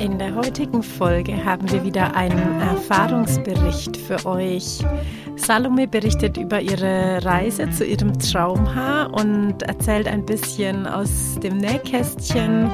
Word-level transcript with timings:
In 0.00 0.18
der 0.18 0.34
heutigen 0.34 0.82
Folge 0.82 1.44
haben 1.44 1.70
wir 1.70 1.84
wieder 1.84 2.16
einen 2.16 2.58
Erfahrungsbericht 2.62 3.98
für 3.98 4.24
euch. 4.24 4.78
Salome 5.36 5.86
berichtet 5.86 6.38
über 6.38 6.58
ihre 6.58 7.22
Reise 7.22 7.70
zu 7.70 7.84
ihrem 7.84 8.18
Traumhaar 8.18 9.12
und 9.12 9.62
erzählt 9.62 10.08
ein 10.08 10.24
bisschen 10.24 10.86
aus 10.86 11.38
dem 11.42 11.58
Nähkästchen. 11.58 12.70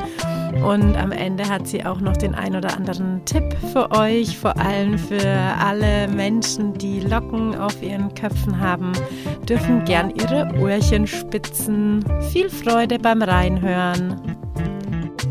Und 0.64 0.96
am 0.96 1.10
Ende 1.10 1.48
hat 1.48 1.66
sie 1.66 1.84
auch 1.84 2.00
noch 2.00 2.16
den 2.16 2.36
ein 2.36 2.54
oder 2.54 2.76
anderen 2.76 3.24
Tipp 3.24 3.56
für 3.72 3.90
euch, 3.90 4.38
vor 4.38 4.56
allem 4.56 4.96
für 4.96 5.28
alle 5.58 6.06
Menschen, 6.06 6.74
die 6.74 7.00
Locken 7.00 7.56
auf 7.56 7.82
ihren 7.82 8.14
Köpfen 8.14 8.60
haben, 8.60 8.92
dürfen 9.48 9.84
gern 9.84 10.10
ihre 10.14 10.48
Ohrchen 10.60 11.08
spitzen. 11.08 12.04
Viel 12.30 12.48
Freude 12.50 13.00
beim 13.00 13.20
Reinhören. 13.20 14.36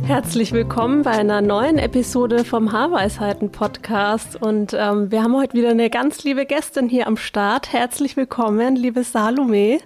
Herzlich 0.08 0.52
willkommen 0.52 1.02
bei 1.02 1.14
einer 1.14 1.42
neuen 1.42 1.80
Episode 1.80 2.46
vom 2.46 2.72
Haarweisheiten 2.72 3.52
Podcast. 3.52 4.40
Und 4.40 4.76
ähm, 4.78 5.10
wir 5.10 5.24
haben 5.24 5.36
heute 5.36 5.56
wieder 5.56 5.72
eine 5.72 5.90
ganz 5.90 6.24
liebe 6.24 6.46
Gästin 6.46 6.88
hier 6.88 7.08
am 7.08 7.18
Start. 7.18 7.74
Herzlich 7.74 8.16
willkommen, 8.16 8.76
liebe 8.76 9.04
Salome. 9.04 9.80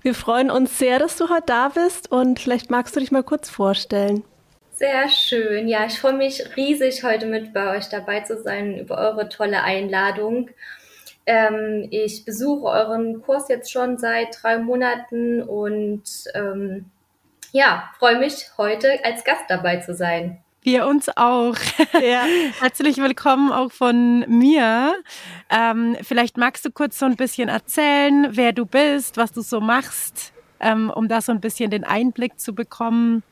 Wir 0.00 0.14
freuen 0.14 0.50
uns 0.50 0.78
sehr, 0.78 0.98
dass 0.98 1.18
du 1.18 1.28
heute 1.28 1.42
da 1.44 1.68
bist 1.68 2.10
und 2.10 2.40
vielleicht 2.40 2.70
magst 2.70 2.96
du 2.96 3.00
dich 3.00 3.12
mal 3.12 3.22
kurz 3.22 3.50
vorstellen. 3.50 4.24
Sehr 4.72 5.06
schön. 5.10 5.68
Ja, 5.68 5.84
ich 5.84 6.00
freue 6.00 6.16
mich 6.16 6.56
riesig, 6.56 7.04
heute 7.04 7.26
mit 7.26 7.52
bei 7.52 7.76
euch 7.76 7.90
dabei 7.90 8.20
zu 8.20 8.40
sein 8.40 8.78
über 8.78 8.96
eure 8.96 9.28
tolle 9.28 9.62
Einladung. 9.64 10.48
Ähm, 11.26 11.88
ich 11.90 12.24
besuche 12.24 12.68
euren 12.68 13.20
Kurs 13.20 13.50
jetzt 13.50 13.70
schon 13.70 13.98
seit 13.98 14.28
drei 14.40 14.56
Monaten 14.56 15.42
und 15.42 16.04
ähm, 16.32 16.86
ja, 17.52 17.90
freue 17.98 18.18
mich 18.18 18.46
heute 18.56 19.04
als 19.04 19.24
Gast 19.24 19.44
dabei 19.48 19.76
zu 19.78 19.94
sein. 19.94 20.38
Wir 20.62 20.86
uns 20.86 21.08
auch. 21.16 21.56
Ja. 22.02 22.26
Herzlich 22.60 22.98
willkommen 22.98 23.50
auch 23.50 23.72
von 23.72 24.20
mir. 24.28 24.94
Ähm, 25.50 25.96
vielleicht 26.02 26.36
magst 26.36 26.64
du 26.64 26.70
kurz 26.70 26.98
so 26.98 27.06
ein 27.06 27.16
bisschen 27.16 27.48
erzählen, 27.48 28.28
wer 28.30 28.52
du 28.52 28.66
bist, 28.66 29.16
was 29.16 29.32
du 29.32 29.40
so 29.40 29.60
machst, 29.60 30.32
ähm, 30.60 30.90
um 30.90 31.08
da 31.08 31.20
so 31.20 31.32
ein 31.32 31.40
bisschen 31.40 31.70
den 31.70 31.84
Einblick 31.84 32.38
zu 32.38 32.54
bekommen, 32.54 33.22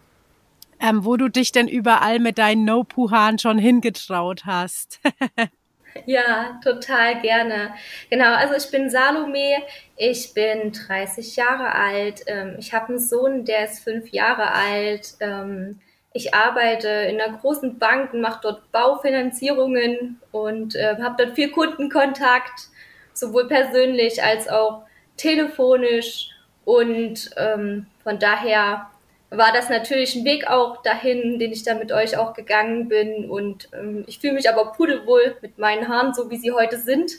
ähm, 0.81 1.05
wo 1.05 1.17
du 1.17 1.29
dich 1.29 1.53
denn 1.53 1.69
überall 1.69 2.19
mit 2.19 2.39
deinen 2.39 2.65
No-Puhan 2.65 3.39
schon 3.39 3.59
hingetraut 3.59 4.47
hast. 4.47 5.01
Ja, 6.07 6.61
total 6.63 7.21
gerne. 7.21 7.75
Genau, 8.11 8.35
also 8.35 8.55
ich 8.55 8.71
bin 8.71 8.91
Salome, 8.91 9.63
ich 9.97 10.35
bin 10.35 10.73
30 10.73 11.37
Jahre 11.37 11.75
alt, 11.75 12.23
ähm, 12.27 12.57
ich 12.59 12.73
habe 12.73 12.89
einen 12.89 12.99
Sohn, 12.99 13.45
der 13.45 13.65
ist 13.65 13.83
fünf 13.83 14.11
Jahre 14.11 14.53
alt. 14.53 15.15
Ähm, 15.21 15.81
ich 16.13 16.35
arbeite 16.35 16.89
in 16.89 17.21
einer 17.21 17.37
großen 17.37 17.79
Bank 17.79 18.15
und 18.15 18.23
mache 18.23 18.41
dort 18.43 18.73
Baufinanzierungen 18.73 20.19
und 20.33 20.75
äh, 20.75 20.97
habe 21.03 21.23
dort 21.23 21.35
viel 21.35 21.51
Kundenkontakt, 21.51 22.69
sowohl 23.13 23.49
persönlich 23.49 24.23
als 24.23 24.49
auch 24.49 24.85
telefonisch. 25.19 26.31
Und 26.65 27.31
ähm, 27.37 27.87
von 28.03 28.19
daher 28.19 28.91
war 29.31 29.53
das 29.53 29.69
natürlich 29.69 30.15
ein 30.15 30.25
Weg 30.25 30.49
auch 30.49 30.83
dahin, 30.83 31.39
den 31.39 31.53
ich 31.53 31.65
da 31.65 31.75
mit 31.75 31.93
euch 31.93 32.17
auch 32.17 32.35
gegangen 32.35 32.89
bin. 32.89 33.29
Und 33.29 33.69
ähm, 33.73 34.05
ich 34.07 34.19
fühle 34.19 34.35
mich 34.35 34.49
aber 34.49 34.73
pudelwohl 34.73 35.37
mit 35.43 35.59
meinen 35.59 35.89
Haaren, 35.89 36.15
so 36.15 36.31
wie 36.31 36.37
sie 36.37 36.53
heute 36.53 36.79
sind. 36.79 37.13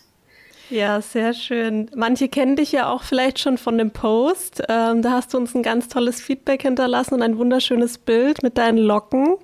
Ja, 0.69 0.99
sehr 1.01 1.33
schön. 1.33 1.89
Manche 1.95 2.27
kennen 2.27 2.57
dich 2.57 2.73
ja 2.73 2.89
auch 2.89 3.03
vielleicht 3.03 3.39
schon 3.39 3.57
von 3.57 3.77
dem 3.77 3.91
Post. 3.91 4.63
Ähm, 4.67 5.01
da 5.01 5.11
hast 5.11 5.33
du 5.33 5.37
uns 5.37 5.55
ein 5.55 5.63
ganz 5.63 5.87
tolles 5.87 6.21
Feedback 6.21 6.61
hinterlassen 6.61 7.15
und 7.15 7.21
ein 7.21 7.37
wunderschönes 7.37 7.97
Bild 7.97 8.43
mit 8.43 8.57
deinen 8.57 8.77
Locken. 8.77 9.37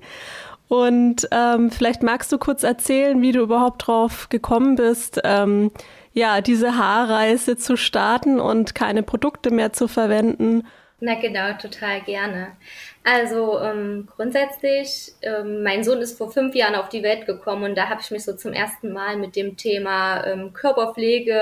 Und 0.67 1.27
ähm, 1.31 1.69
vielleicht 1.69 2.03
magst 2.03 2.31
du 2.31 2.37
kurz 2.37 2.63
erzählen, 2.63 3.21
wie 3.21 3.31
du 3.31 3.41
überhaupt 3.41 3.87
drauf 3.87 4.27
gekommen 4.29 4.75
bist, 4.75 5.21
ähm, 5.23 5.71
ja, 6.13 6.41
diese 6.41 6.77
Haarreise 6.77 7.57
zu 7.57 7.77
starten 7.77 8.39
und 8.39 8.75
keine 8.75 9.03
Produkte 9.03 9.51
mehr 9.51 9.73
zu 9.73 9.87
verwenden 9.87 10.63
na 11.03 11.15
genau, 11.15 11.51
total 11.61 11.99
gerne. 12.01 12.55
Also 13.03 13.59
ähm, 13.59 14.07
grundsätzlich, 14.15 15.11
ähm, 15.21 15.61
mein 15.61 15.83
Sohn 15.83 15.99
ist 15.99 16.17
vor 16.17 16.31
fünf 16.31 16.55
Jahren 16.55 16.75
auf 16.75 16.87
die 16.87 17.03
Welt 17.03 17.25
gekommen 17.25 17.63
und 17.63 17.75
da 17.75 17.89
habe 17.89 17.99
ich 18.01 18.09
mich 18.09 18.23
so 18.23 18.33
zum 18.37 18.53
ersten 18.53 18.93
Mal 18.93 19.17
mit 19.17 19.35
dem 19.35 19.57
Thema 19.57 20.25
ähm, 20.25 20.53
Körperpflege, 20.53 21.41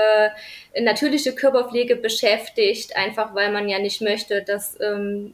natürliche 0.80 1.36
Körperpflege 1.36 1.94
beschäftigt, 1.94 2.96
einfach 2.96 3.36
weil 3.36 3.52
man 3.52 3.68
ja 3.68 3.78
nicht 3.78 4.02
möchte, 4.02 4.42
dass 4.42 4.80
ähm, 4.80 5.32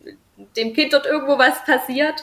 dem 0.58 0.74
Kind 0.74 0.92
dort 0.92 1.06
irgendwo 1.06 1.38
was 1.38 1.64
passiert. 1.64 2.22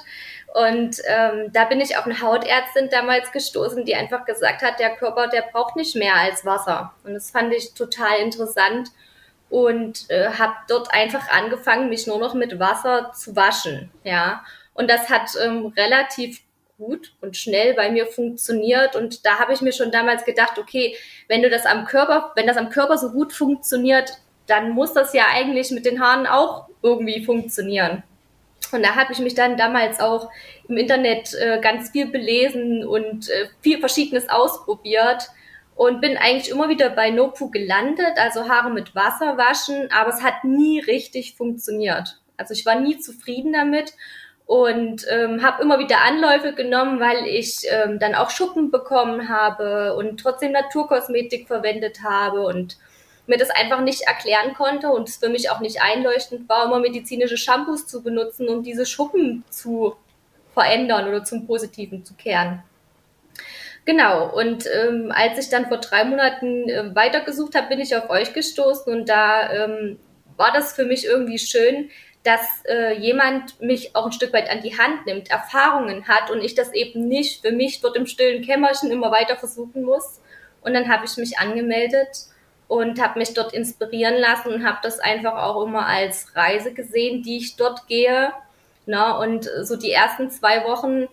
Und 0.53 1.01
ähm, 1.07 1.51
da 1.53 1.66
bin 1.66 1.81
ich 1.81 1.97
auf 1.97 2.05
eine 2.05 2.22
Hautärztin 2.22 2.89
damals 2.91 3.31
gestoßen, 3.31 3.83
die 3.83 3.95
einfach 3.95 4.25
gesagt 4.25 4.61
hat, 4.61 4.79
der 4.79 4.95
Körper, 4.95 5.27
der 5.27 5.41
braucht 5.51 5.75
nicht 5.75 5.95
mehr 5.95 6.16
als 6.16 6.45
Wasser. 6.45 6.93
Und 7.03 7.16
das 7.16 7.31
fand 7.31 7.51
ich 7.51 7.73
total 7.73 8.19
interessant 8.19 8.91
und 9.50 10.09
äh, 10.09 10.29
habe 10.29 10.56
dort 10.67 10.94
einfach 10.94 11.29
angefangen, 11.29 11.89
mich 11.89 12.07
nur 12.07 12.19
noch 12.19 12.33
mit 12.33 12.59
Wasser 12.59 13.11
zu 13.13 13.35
waschen. 13.35 13.91
Ja, 14.03 14.44
und 14.73 14.89
das 14.89 15.09
hat 15.09 15.29
ähm, 15.44 15.73
relativ 15.78 16.41
gut 16.78 17.13
und 17.22 17.38
schnell 17.38 17.73
bei 17.73 17.89
mir 17.89 18.05
funktioniert 18.05 18.95
und 18.95 19.25
da 19.25 19.39
habe 19.39 19.53
ich 19.53 19.61
mir 19.61 19.72
schon 19.72 19.91
damals 19.91 20.25
gedacht, 20.25 20.59
okay, 20.59 20.95
wenn 21.29 21.41
du 21.41 21.50
das 21.50 21.66
am 21.66 21.85
Körper, 21.85 22.34
wenn 22.35 22.47
das 22.47 22.57
am 22.57 22.69
Körper 22.69 22.97
so 22.97 23.11
gut 23.11 23.31
funktioniert, 23.31 24.17
dann 24.47 24.72
muss 24.72 24.94
das 24.94 25.13
ja 25.13 25.23
eigentlich 25.31 25.72
mit 25.72 25.85
den 25.85 26.01
Haaren 26.01 26.28
auch 26.28 26.67
irgendwie 26.81 27.23
funktionieren. 27.23 28.03
Und 28.72 28.84
da 28.84 28.95
habe 28.95 29.13
ich 29.13 29.19
mich 29.19 29.35
dann 29.35 29.57
damals 29.57 30.00
auch 30.00 30.29
im 30.67 30.78
Internet 30.78 31.34
äh, 31.35 31.59
ganz 31.61 31.91
viel 31.91 32.07
belesen 32.07 32.85
und 32.85 33.29
äh, 33.29 33.47
viel 33.61 33.79
Verschiedenes 33.79 34.28
ausprobiert 34.28 35.29
und 35.75 36.02
bin 36.02 36.18
eigentlich 36.18 36.50
immer 36.50 36.69
wieder 36.69 36.90
bei 36.90 37.09
Nopu 37.09 37.52
gelandet, 37.52 38.18
also 38.18 38.47
Haare 38.47 38.72
mit 38.72 38.96
Wasser 38.96 39.38
waschen, 39.38 39.91
aber 39.91 40.09
es 40.09 40.24
hat 40.24 40.44
nie 40.44 40.80
richtig 40.80 41.36
funktioniert. 41.36 42.22
Also 42.38 42.53
ich 42.53 42.66
war 42.66 42.80
nie 42.80 42.97
zufrieden 42.97 43.53
damit 43.53 43.94
und 44.46 45.06
ähm, 45.09 45.44
habe 45.44 45.62
immer 45.62 45.80
wieder 45.80 46.02
Anläufe 46.02 46.53
genommen, 46.53 47.00
weil 47.00 47.25
ich 47.25 47.66
ähm, 47.69 48.00
dann 48.00 48.16
auch 48.16 48.30
Schuppen 48.30 48.72
bekommen 48.72 49.28
habe 49.28 49.96
und 49.96 50.19
trotzdem 50.19 50.53
Naturkosmetik 50.53 51.47
verwendet 51.47 52.00
habe 52.03 52.46
und 52.46 52.78
mir 53.28 53.38
das 53.38 53.50
einfach 53.50 53.81
nicht 53.81 54.03
erklären 54.03 54.53
konnte 54.53 54.90
und 54.90 55.09
es 55.09 55.18
für 55.18 55.30
mich 55.30 55.50
auch 55.50 55.59
nicht 55.59 55.81
einleuchtend 55.81 56.47
war, 56.47 56.66
immer 56.66 56.80
medizinische 56.80 57.38
Shampoos 57.38 57.88
zu 57.88 58.03
benutzen, 58.03 58.47
um 58.47 58.64
diese 58.64 58.85
Schuppen 58.85 59.44
zu 59.50 59.96
verändern 60.53 61.08
oder 61.08 61.24
zum 61.24 61.47
Positiven 61.47 62.06
zu 62.06 62.14
kehren. 62.14 62.64
Genau, 63.85 64.35
und 64.35 64.66
ähm, 64.66 65.12
als 65.16 65.38
ich 65.38 65.50
dann 65.50 65.68
vor 65.68 65.78
drei 65.78 66.06
Monaten 66.06 66.68
äh, 66.68 66.96
weitergesucht 66.96 67.53
habe, 67.53 67.68
bin 67.68 67.79
ich 67.79 67.96
auf 67.96 68.09
euch 68.09 68.34
gestoßen 68.34 68.91
und 68.91 69.07
da 69.07 69.51
ähm, 69.51 70.00
war 70.38 70.51
das 70.51 70.73
für 70.73 70.85
mich 70.85 71.06
irgendwie 71.06 71.38
schön, 71.38 71.91
dass 72.23 72.63
äh, 72.68 72.94
jemand 72.97 73.62
mich 73.62 73.96
auch 73.96 74.07
ein 74.07 74.12
Stück 74.12 74.34
weit 74.34 74.50
an 74.50 74.62
die 74.62 74.75
Hand 74.78 75.06
nimmt, 75.06 75.29
Erfahrungen 75.29 76.08
hat 76.08 76.32
und 76.32 76.41
ich 76.41 76.55
das 76.55 76.73
eben 76.73 77.08
nicht 77.08 77.46
für 77.46 77.52
mich 77.52 77.82
dort 77.82 77.96
im 77.96 78.08
stillen 78.08 78.41
Kämmerchen 78.41 78.91
immer 78.91 79.11
weiter 79.11 79.35
versuchen 79.35 79.84
muss. 79.84 80.20
Und 80.61 80.73
dann 80.73 80.90
habe 80.90 81.05
ich 81.05 81.16
mich 81.17 81.37
angemeldet 81.37 82.26
und 82.67 82.99
habe 82.99 83.20
mich 83.20 83.35
dort 83.35 83.53
inspirieren 83.53 84.16
lassen 84.16 84.52
und 84.52 84.66
habe 84.66 84.79
das 84.82 84.99
einfach 84.99 85.35
auch 85.43 85.64
immer 85.64 85.85
als 85.85 86.35
Reise 86.35 86.73
gesehen, 86.73 87.22
die 87.22 87.37
ich 87.37 87.55
dort 87.55 87.87
gehe. 87.87 88.34
Na, 88.87 89.20
und 89.20 89.47
so 89.61 89.76
die 89.76 89.91
ersten 89.91 90.32
zwei 90.32 90.64
Wochen 90.64 91.03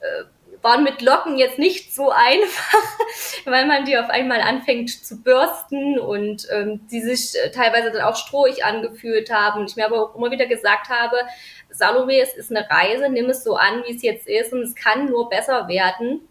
äh, 0.00 0.24
waren 0.66 0.82
mit 0.82 1.00
Locken 1.00 1.38
jetzt 1.38 1.60
nicht 1.60 1.94
so 1.94 2.10
einfach, 2.10 2.74
weil 3.44 3.66
man 3.66 3.84
die 3.84 3.96
auf 3.96 4.10
einmal 4.10 4.40
anfängt 4.40 4.90
zu 4.90 5.22
bürsten 5.22 5.98
und 5.98 6.48
ähm, 6.50 6.80
die 6.90 7.00
sich 7.00 7.36
äh, 7.38 7.52
teilweise 7.52 7.92
dann 7.92 8.02
auch 8.02 8.16
strohig 8.16 8.64
angefühlt 8.64 9.32
haben. 9.32 9.64
Ich 9.66 9.76
mir 9.76 9.86
aber 9.86 10.02
auch 10.02 10.16
immer 10.16 10.32
wieder 10.32 10.46
gesagt 10.46 10.88
habe, 10.88 11.16
Salome, 11.70 12.20
es 12.20 12.34
ist 12.34 12.50
eine 12.50 12.68
Reise, 12.68 13.08
nimm 13.08 13.30
es 13.30 13.44
so 13.44 13.54
an, 13.54 13.84
wie 13.86 13.94
es 13.94 14.02
jetzt 14.02 14.26
ist 14.26 14.52
und 14.52 14.62
es 14.62 14.74
kann 14.74 15.06
nur 15.06 15.28
besser 15.28 15.68
werden. 15.68 16.28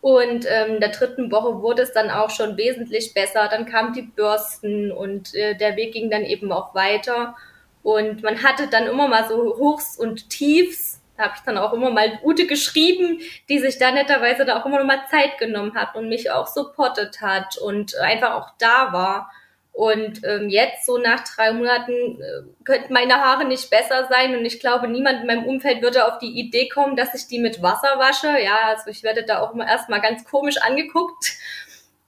Und 0.00 0.46
ähm, 0.48 0.80
der 0.80 0.90
dritten 0.90 1.30
Woche 1.30 1.60
wurde 1.60 1.82
es 1.82 1.92
dann 1.92 2.10
auch 2.10 2.30
schon 2.30 2.56
wesentlich 2.56 3.12
besser. 3.12 3.48
Dann 3.50 3.66
kamen 3.66 3.92
die 3.92 4.02
Bürsten 4.02 4.90
und 4.90 5.34
äh, 5.34 5.54
der 5.54 5.76
Weg 5.76 5.92
ging 5.92 6.10
dann 6.10 6.22
eben 6.22 6.50
auch 6.50 6.74
weiter. 6.74 7.36
Und 7.82 8.22
man 8.22 8.42
hatte 8.42 8.68
dann 8.68 8.86
immer 8.86 9.08
mal 9.08 9.28
so 9.28 9.56
Hochs 9.58 9.98
und 9.98 10.30
Tiefs 10.30 10.93
Da 11.16 11.24
habe 11.24 11.34
ich 11.36 11.42
dann 11.42 11.58
auch 11.58 11.72
immer 11.72 11.90
mal 11.90 12.18
Ute 12.24 12.46
geschrieben, 12.46 13.20
die 13.48 13.58
sich 13.60 13.78
da 13.78 13.90
netterweise 13.92 14.44
da 14.44 14.60
auch 14.60 14.66
immer 14.66 14.78
noch 14.78 14.86
mal 14.86 15.06
Zeit 15.10 15.38
genommen 15.38 15.74
hat 15.74 15.94
und 15.94 16.08
mich 16.08 16.30
auch 16.30 16.46
supportet 16.46 17.20
hat 17.20 17.56
und 17.58 17.96
einfach 17.96 18.34
auch 18.34 18.50
da 18.58 18.92
war. 18.92 19.30
Und 19.74 20.24
ähm, 20.24 20.50
jetzt, 20.50 20.86
so 20.86 20.98
nach 20.98 21.24
drei 21.24 21.52
Monaten, 21.52 21.92
äh, 21.92 22.64
könnten 22.64 22.92
meine 22.92 23.14
Haare 23.14 23.44
nicht 23.44 23.70
besser 23.70 24.06
sein. 24.08 24.36
Und 24.36 24.44
ich 24.44 24.60
glaube, 24.60 24.86
niemand 24.86 25.22
in 25.22 25.26
meinem 25.26 25.46
Umfeld 25.46 25.82
würde 25.82 26.06
auf 26.06 26.18
die 26.18 26.30
Idee 26.30 26.68
kommen, 26.68 26.94
dass 26.94 27.12
ich 27.12 27.26
die 27.26 27.40
mit 27.40 27.60
Wasser 27.60 27.98
wasche. 27.98 28.40
Ja, 28.40 28.68
also 28.68 28.88
ich 28.88 29.02
werde 29.02 29.24
da 29.24 29.40
auch 29.40 29.52
immer 29.52 29.66
erstmal 29.66 30.00
ganz 30.00 30.24
komisch 30.24 30.58
angeguckt. 30.62 31.32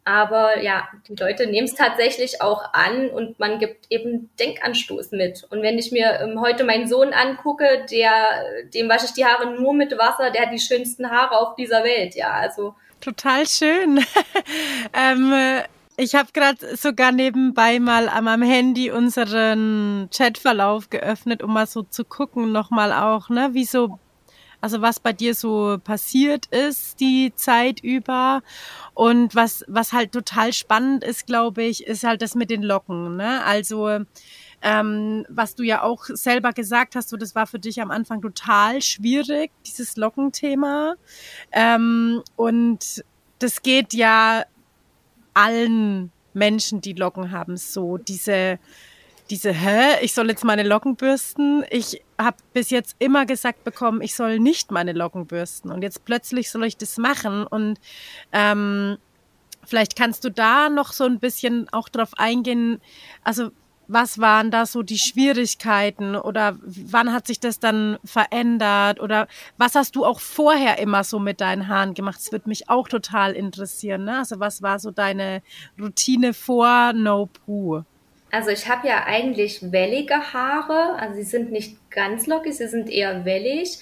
Aber 0.06 0.62
ja, 0.62 0.86
die 1.08 1.16
Leute 1.16 1.48
nehmen 1.48 1.66
es 1.66 1.74
tatsächlich 1.74 2.40
auch 2.40 2.72
an 2.72 3.10
und 3.10 3.40
man 3.40 3.58
gibt 3.58 3.90
eben 3.90 4.30
Denkanstoß 4.38 5.10
mit. 5.10 5.44
Und 5.50 5.62
wenn 5.62 5.78
ich 5.78 5.90
mir 5.90 6.20
ähm, 6.20 6.40
heute 6.40 6.62
meinen 6.62 6.86
Sohn 6.86 7.12
angucke, 7.12 7.84
der, 7.90 8.14
dem 8.72 8.88
wasche 8.88 9.06
ich 9.06 9.14
die 9.14 9.26
Haare 9.26 9.60
nur 9.60 9.74
mit 9.74 9.98
Wasser, 9.98 10.30
der 10.30 10.42
hat 10.42 10.52
die 10.52 10.60
schönsten 10.60 11.10
Haare 11.10 11.36
auf 11.40 11.56
dieser 11.56 11.82
Welt. 11.82 12.14
Ja, 12.14 12.30
also. 12.30 12.76
Total 13.00 13.48
schön. 13.48 13.98
ähm, 14.94 15.34
ich 15.96 16.14
habe 16.14 16.28
gerade 16.32 16.76
sogar 16.76 17.10
nebenbei 17.10 17.80
mal 17.80 18.08
an 18.08 18.24
meinem 18.24 18.48
Handy 18.48 18.92
unseren 18.92 20.08
Chatverlauf 20.16 20.88
geöffnet, 20.88 21.42
um 21.42 21.52
mal 21.52 21.66
so 21.66 21.82
zu 21.82 22.04
gucken, 22.04 22.52
nochmal 22.52 22.92
auch, 22.92 23.28
ne, 23.28 23.48
wie 23.54 23.64
so, 23.64 23.98
also 24.60 24.82
was 24.82 25.00
bei 25.00 25.12
dir 25.12 25.34
so 25.34 25.78
passiert 25.82 26.46
ist 26.46 27.00
die 27.00 27.32
Zeit 27.34 27.80
über. 27.80 28.42
Und 28.94 29.34
was, 29.34 29.64
was 29.68 29.92
halt 29.92 30.12
total 30.12 30.52
spannend 30.52 31.04
ist, 31.04 31.26
glaube 31.26 31.62
ich, 31.62 31.86
ist 31.86 32.04
halt 32.04 32.22
das 32.22 32.34
mit 32.34 32.50
den 32.50 32.62
Locken. 32.62 33.16
Ne? 33.16 33.44
Also 33.44 34.00
ähm, 34.62 35.26
was 35.28 35.54
du 35.54 35.62
ja 35.62 35.82
auch 35.82 36.04
selber 36.06 36.52
gesagt 36.52 36.96
hast, 36.96 37.10
so 37.10 37.16
das 37.16 37.34
war 37.34 37.46
für 37.46 37.58
dich 37.58 37.80
am 37.80 37.90
Anfang 37.90 38.22
total 38.22 38.82
schwierig, 38.82 39.50
dieses 39.66 39.96
Lockenthema. 39.96 40.94
Ähm, 41.52 42.22
und 42.36 43.04
das 43.38 43.62
geht 43.62 43.92
ja 43.92 44.44
allen 45.34 46.10
Menschen, 46.32 46.80
die 46.80 46.94
Locken 46.94 47.30
haben, 47.30 47.56
so 47.56 47.96
diese 47.98 48.58
diese, 49.30 49.52
hä, 49.52 49.98
ich 50.02 50.14
soll 50.14 50.28
jetzt 50.28 50.44
meine 50.44 50.62
Locken 50.62 50.96
bürsten. 50.96 51.64
Ich 51.70 52.02
habe 52.18 52.36
bis 52.52 52.70
jetzt 52.70 52.96
immer 52.98 53.26
gesagt 53.26 53.64
bekommen, 53.64 54.00
ich 54.00 54.14
soll 54.14 54.38
nicht 54.38 54.70
meine 54.70 54.92
Locken 54.92 55.26
bürsten. 55.26 55.70
Und 55.70 55.82
jetzt 55.82 56.04
plötzlich 56.04 56.50
soll 56.50 56.64
ich 56.64 56.76
das 56.76 56.96
machen. 56.98 57.46
Und 57.46 57.78
ähm, 58.32 58.98
vielleicht 59.64 59.96
kannst 59.96 60.24
du 60.24 60.30
da 60.30 60.68
noch 60.68 60.92
so 60.92 61.04
ein 61.04 61.18
bisschen 61.18 61.68
auch 61.72 61.88
drauf 61.88 62.10
eingehen. 62.16 62.80
Also 63.24 63.50
was 63.88 64.18
waren 64.18 64.50
da 64.50 64.66
so 64.66 64.82
die 64.82 64.98
Schwierigkeiten 64.98 66.16
oder 66.16 66.56
wann 66.62 67.12
hat 67.12 67.26
sich 67.26 67.38
das 67.38 67.60
dann 67.60 67.98
verändert 68.04 69.00
oder 69.00 69.28
was 69.58 69.74
hast 69.74 69.94
du 69.94 70.04
auch 70.04 70.20
vorher 70.20 70.78
immer 70.78 71.04
so 71.04 71.18
mit 71.18 71.40
deinen 71.40 71.68
Haaren 71.68 71.94
gemacht? 71.94 72.18
Das 72.18 72.32
würde 72.32 72.48
mich 72.48 72.68
auch 72.68 72.88
total 72.88 73.32
interessieren. 73.32 74.04
Ne? 74.04 74.18
Also 74.18 74.40
was 74.40 74.62
war 74.62 74.78
so 74.78 74.90
deine 74.90 75.42
Routine 75.80 76.34
vor 76.34 76.92
No 76.92 77.26
Poo? 77.26 77.84
Also 78.36 78.50
ich 78.50 78.68
habe 78.68 78.86
ja 78.86 79.04
eigentlich 79.06 79.72
wellige 79.72 80.34
Haare, 80.34 80.98
also 80.98 81.14
sie 81.14 81.22
sind 81.22 81.52
nicht 81.52 81.90
ganz 81.90 82.26
lockig, 82.26 82.54
sie 82.54 82.68
sind 82.68 82.90
eher 82.90 83.24
wellig. 83.24 83.78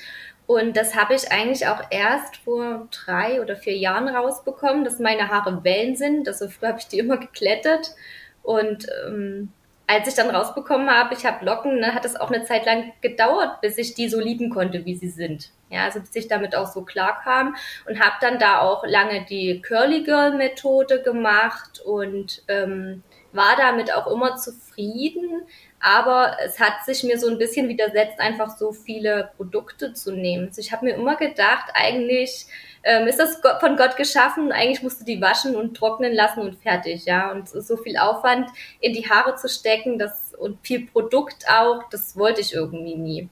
Und 0.46 0.76
das 0.76 0.94
habe 0.94 1.14
ich 1.14 1.32
eigentlich 1.32 1.66
auch 1.66 1.82
erst 1.90 2.36
vor 2.36 2.86
drei 2.92 3.42
oder 3.42 3.56
vier 3.56 3.76
Jahren 3.76 4.06
rausbekommen, 4.06 4.84
dass 4.84 5.00
meine 5.00 5.28
Haare 5.28 5.64
Wellen 5.64 5.96
sind. 5.96 6.28
Also 6.28 6.46
früher 6.46 6.68
habe 6.68 6.78
ich 6.78 6.86
die 6.86 7.00
immer 7.00 7.16
geklettet 7.16 7.96
und 8.44 8.86
ähm, 9.04 9.50
als 9.88 10.06
ich 10.06 10.14
dann 10.14 10.30
rausbekommen 10.30 10.88
habe, 10.88 11.14
ich 11.14 11.26
habe 11.26 11.44
Locken, 11.44 11.80
ne, 11.80 11.92
hat 11.92 12.04
es 12.04 12.14
auch 12.14 12.30
eine 12.30 12.44
Zeit 12.44 12.64
lang 12.64 12.92
gedauert, 13.00 13.60
bis 13.60 13.76
ich 13.76 13.94
die 13.94 14.08
so 14.08 14.20
lieben 14.20 14.50
konnte, 14.50 14.84
wie 14.84 14.94
sie 14.94 15.08
sind. 15.08 15.50
Ja, 15.68 15.82
also 15.82 15.98
bis 15.98 16.14
ich 16.14 16.28
damit 16.28 16.54
auch 16.54 16.68
so 16.68 16.82
klar 16.82 17.20
kam 17.24 17.56
und 17.88 17.98
habe 17.98 18.14
dann 18.20 18.38
da 18.38 18.60
auch 18.60 18.86
lange 18.86 19.26
die 19.28 19.60
Curly 19.62 20.04
Girl 20.04 20.36
Methode 20.36 21.02
gemacht 21.02 21.80
und 21.84 22.42
ähm, 22.46 23.02
war 23.34 23.56
damit 23.56 23.92
auch 23.92 24.06
immer 24.06 24.36
zufrieden. 24.36 25.42
Aber 25.81 26.36
es 26.44 26.58
hat 26.58 26.84
sich 26.86 27.02
mir 27.02 27.19
so 27.19 27.28
ein 27.28 27.36
bisschen 27.36 27.69
widersetzt, 27.69 28.19
einfach 28.19 28.56
so 28.56 28.72
viele 28.72 29.31
Produkte 29.36 29.92
zu 29.92 30.12
nehmen. 30.12 30.48
Also 30.48 30.60
ich 30.60 30.72
habe 30.72 30.86
mir 30.86 30.94
immer 30.94 31.16
gedacht, 31.16 31.70
eigentlich 31.75 32.46
ähm, 32.84 33.06
ist 33.06 33.19
das 33.19 33.40
von 33.60 33.76
Gott 33.76 33.96
geschaffen. 33.96 34.52
Eigentlich 34.52 34.82
musst 34.82 35.00
du 35.00 35.04
die 35.04 35.20
waschen 35.20 35.56
und 35.56 35.76
trocknen 35.76 36.14
lassen 36.14 36.40
und 36.40 36.62
fertig, 36.62 37.04
ja. 37.04 37.32
Und 37.32 37.48
so 37.48 37.76
viel 37.76 37.98
Aufwand 37.98 38.48
in 38.81 38.94
die 38.94 39.08
Haare 39.08 39.37
zu 39.37 39.48
stecken, 39.48 39.98
das 39.98 40.34
und 40.38 40.58
viel 40.66 40.87
Produkt 40.87 41.44
auch, 41.48 41.82
das 41.90 42.16
wollte 42.16 42.40
ich 42.40 42.54
irgendwie 42.54 42.96
nie. 42.96 43.28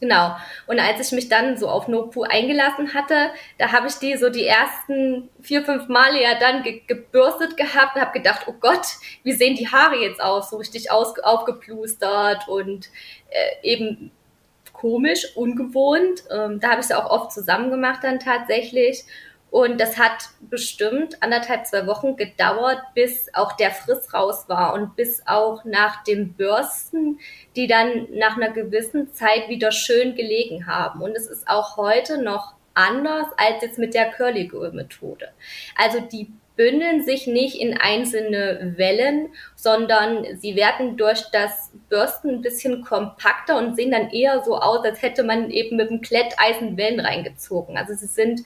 Genau. 0.00 0.36
Und 0.66 0.78
als 0.78 1.06
ich 1.06 1.12
mich 1.12 1.28
dann 1.28 1.56
so 1.56 1.68
auf 1.68 1.88
Nopu 1.88 2.22
eingelassen 2.22 2.92
hatte, 2.92 3.30
da 3.58 3.72
habe 3.72 3.88
ich 3.88 3.94
die 3.94 4.16
so 4.16 4.28
die 4.28 4.44
ersten 4.44 5.30
vier, 5.40 5.64
fünf 5.64 5.88
Male 5.88 6.22
ja 6.22 6.38
dann 6.38 6.62
ge 6.62 6.82
gebürstet 6.86 7.56
gehabt 7.56 7.96
und 7.96 8.02
habe 8.02 8.12
gedacht, 8.12 8.42
oh 8.46 8.54
Gott, 8.60 8.86
wie 9.22 9.32
sehen 9.32 9.56
die 9.56 9.68
Haare 9.68 9.96
jetzt 9.96 10.20
aus? 10.20 10.50
So 10.50 10.58
richtig 10.58 10.90
aus 10.90 11.18
aufgeplustert 11.18 12.46
und 12.48 12.90
äh, 13.30 13.66
eben 13.66 14.10
komisch, 14.74 15.34
ungewohnt. 15.34 16.24
Ähm, 16.30 16.60
da 16.60 16.70
habe 16.70 16.80
ich 16.80 16.86
es 16.86 16.92
auch 16.92 17.10
oft 17.10 17.32
zusammen 17.32 17.70
gemacht 17.70 18.00
dann 18.02 18.20
tatsächlich. 18.20 19.04
Und 19.50 19.80
das 19.80 19.96
hat 19.96 20.28
bestimmt 20.40 21.22
anderthalb, 21.22 21.66
zwei 21.66 21.86
Wochen 21.86 22.16
gedauert, 22.16 22.80
bis 22.94 23.32
auch 23.32 23.52
der 23.52 23.70
Friss 23.70 24.12
raus 24.12 24.48
war 24.48 24.74
und 24.74 24.96
bis 24.96 25.22
auch 25.26 25.64
nach 25.64 26.02
dem 26.04 26.34
Bürsten, 26.34 27.20
die 27.54 27.66
dann 27.66 28.08
nach 28.12 28.36
einer 28.36 28.50
gewissen 28.50 29.12
Zeit 29.14 29.48
wieder 29.48 29.72
schön 29.72 30.14
gelegen 30.14 30.66
haben. 30.66 31.00
Und 31.00 31.16
es 31.16 31.26
ist 31.26 31.48
auch 31.48 31.76
heute 31.76 32.20
noch 32.20 32.54
anders 32.74 33.26
als 33.36 33.62
jetzt 33.62 33.78
mit 33.78 33.94
der 33.94 34.10
Curly 34.10 34.48
Girl 34.48 34.72
Methode. 34.72 35.28
Also 35.76 36.00
die 36.00 36.30
bündeln 36.56 37.04
sich 37.04 37.26
nicht 37.26 37.54
in 37.60 37.78
einzelne 37.78 38.74
Wellen, 38.76 39.28
sondern 39.54 40.38
sie 40.38 40.56
werden 40.56 40.96
durch 40.96 41.22
das 41.30 41.70
Bürsten 41.88 42.30
ein 42.30 42.42
bisschen 42.42 42.82
kompakter 42.82 43.58
und 43.58 43.76
sehen 43.76 43.90
dann 43.90 44.10
eher 44.10 44.42
so 44.42 44.56
aus, 44.56 44.84
als 44.84 45.02
hätte 45.02 45.22
man 45.22 45.50
eben 45.50 45.76
mit 45.76 45.90
dem 45.90 46.00
Kletteisen 46.00 46.76
Wellen 46.76 47.00
reingezogen. 47.00 47.76
Also 47.76 47.94
sie 47.94 48.06
sind 48.06 48.40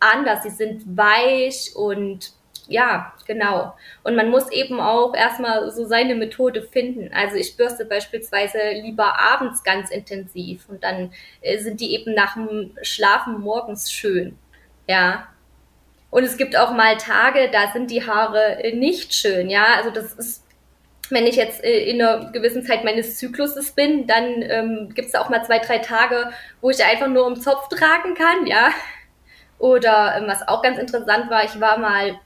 anders, 0.00 0.42
sie 0.42 0.50
sind 0.50 0.96
weich 0.96 1.72
und 1.74 2.32
ja, 2.68 3.12
genau. 3.26 3.76
Und 4.02 4.16
man 4.16 4.28
muss 4.28 4.50
eben 4.50 4.80
auch 4.80 5.14
erstmal 5.14 5.70
so 5.70 5.84
seine 5.84 6.16
Methode 6.16 6.62
finden. 6.62 7.12
Also 7.14 7.36
ich 7.36 7.56
bürste 7.56 7.84
beispielsweise 7.84 8.58
lieber 8.72 9.18
abends 9.18 9.62
ganz 9.62 9.90
intensiv 9.90 10.68
und 10.68 10.82
dann 10.82 11.12
äh, 11.42 11.58
sind 11.58 11.80
die 11.80 11.94
eben 11.94 12.14
nach 12.14 12.34
dem 12.34 12.72
Schlafen 12.82 13.40
morgens 13.40 13.92
schön. 13.92 14.36
Ja, 14.88 15.28
und 16.10 16.24
es 16.24 16.36
gibt 16.36 16.56
auch 16.56 16.72
mal 16.72 16.96
Tage, 16.96 17.50
da 17.50 17.72
sind 17.72 17.90
die 17.90 18.06
Haare 18.06 18.64
äh, 18.64 18.74
nicht 18.74 19.14
schön, 19.14 19.50
ja. 19.50 19.74
Also 19.76 19.90
das 19.90 20.14
ist, 20.14 20.44
wenn 21.10 21.26
ich 21.26 21.36
jetzt 21.36 21.62
äh, 21.62 21.90
in 21.90 22.00
einer 22.00 22.32
gewissen 22.32 22.64
Zeit 22.64 22.84
meines 22.84 23.18
Zykluses 23.18 23.72
bin, 23.72 24.06
dann 24.06 24.42
ähm, 24.42 24.88
gibt 24.94 25.08
es 25.08 25.14
auch 25.14 25.28
mal 25.28 25.44
zwei, 25.44 25.58
drei 25.58 25.78
Tage, 25.78 26.30
wo 26.60 26.70
ich 26.70 26.82
einfach 26.84 27.08
nur 27.08 27.26
um 27.26 27.36
Zopf 27.36 27.68
tragen 27.68 28.14
kann, 28.14 28.46
ja. 28.46 28.70
Oder 29.58 30.16
ähm, 30.16 30.24
was 30.26 30.46
auch 30.46 30.62
ganz 30.62 30.78
interessant 30.78 31.30
war, 31.30 31.44
ich 31.44 31.60
war 31.60 31.78
mal 31.78 32.18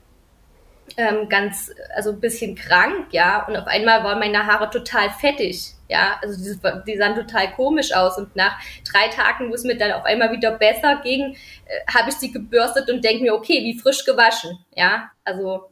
ähm, 0.97 1.29
ganz, 1.29 1.71
also 1.95 2.11
ein 2.11 2.21
bisschen 2.21 2.55
krank, 2.55 3.09
ja, 3.13 3.47
und 3.47 3.57
auf 3.57 3.67
einmal 3.67 4.03
waren 4.05 4.19
meine 4.19 4.47
Haare 4.47 4.71
total 4.71 5.11
fettig, 5.11 5.75
ja, 5.89 6.19
also 6.23 6.43
die, 6.43 6.59
die 6.87 6.97
sahen 6.97 7.15
total 7.15 7.53
komisch 7.53 7.95
aus 7.95 8.19
und 8.19 8.35
nach 8.37 8.59
drei 8.91 9.09
Tagen, 9.09 9.51
wo 9.51 9.55
es 9.55 9.65
mir 9.65 9.77
dann 9.77 9.93
auf 9.93 10.05
einmal 10.05 10.33
wieder 10.33 10.53
besser 10.53 11.01
ging, 11.03 11.37
äh, 11.67 11.93
habe 11.93 12.11
ich 12.11 12.17
sie 12.17 12.33
gebürstet 12.33 12.91
und 12.91 13.05
denke 13.05 13.23
mir, 13.23 13.35
okay, 13.35 13.63
wie 13.63 13.79
frisch 13.79 14.05
gewaschen, 14.05 14.59
ja, 14.75 15.11
also 15.25 15.71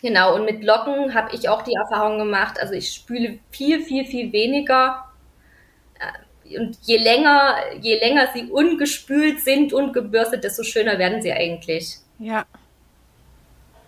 genau, 0.00 0.34
und 0.34 0.44
mit 0.44 0.64
Locken 0.64 1.14
habe 1.14 1.34
ich 1.34 1.48
auch 1.48 1.62
die 1.62 1.74
Erfahrung 1.74 2.18
gemacht, 2.18 2.58
also 2.60 2.74
ich 2.74 2.92
spüle 2.92 3.38
viel, 3.50 3.82
viel, 3.82 4.06
viel 4.06 4.32
weniger, 4.32 5.11
und 6.58 6.78
je 6.82 6.98
länger, 6.98 7.56
je 7.80 7.98
länger 7.98 8.28
sie 8.34 8.50
ungespült 8.50 9.40
sind 9.40 9.72
und 9.72 9.92
gebürstet, 9.92 10.44
desto 10.44 10.62
schöner 10.62 10.98
werden 10.98 11.22
sie 11.22 11.32
eigentlich. 11.32 11.98
Ja. 12.18 12.44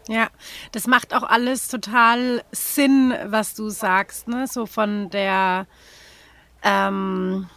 Ja, 0.06 0.28
das 0.72 0.86
macht 0.86 1.14
auch 1.14 1.22
alles 1.22 1.68
total 1.68 2.44
Sinn, 2.52 3.14
was 3.24 3.54
du 3.54 3.70
sagst, 3.70 4.28
ne? 4.28 4.46
So 4.46 4.66
von 4.66 5.08
der, 5.08 5.66
ähm, 6.62 7.48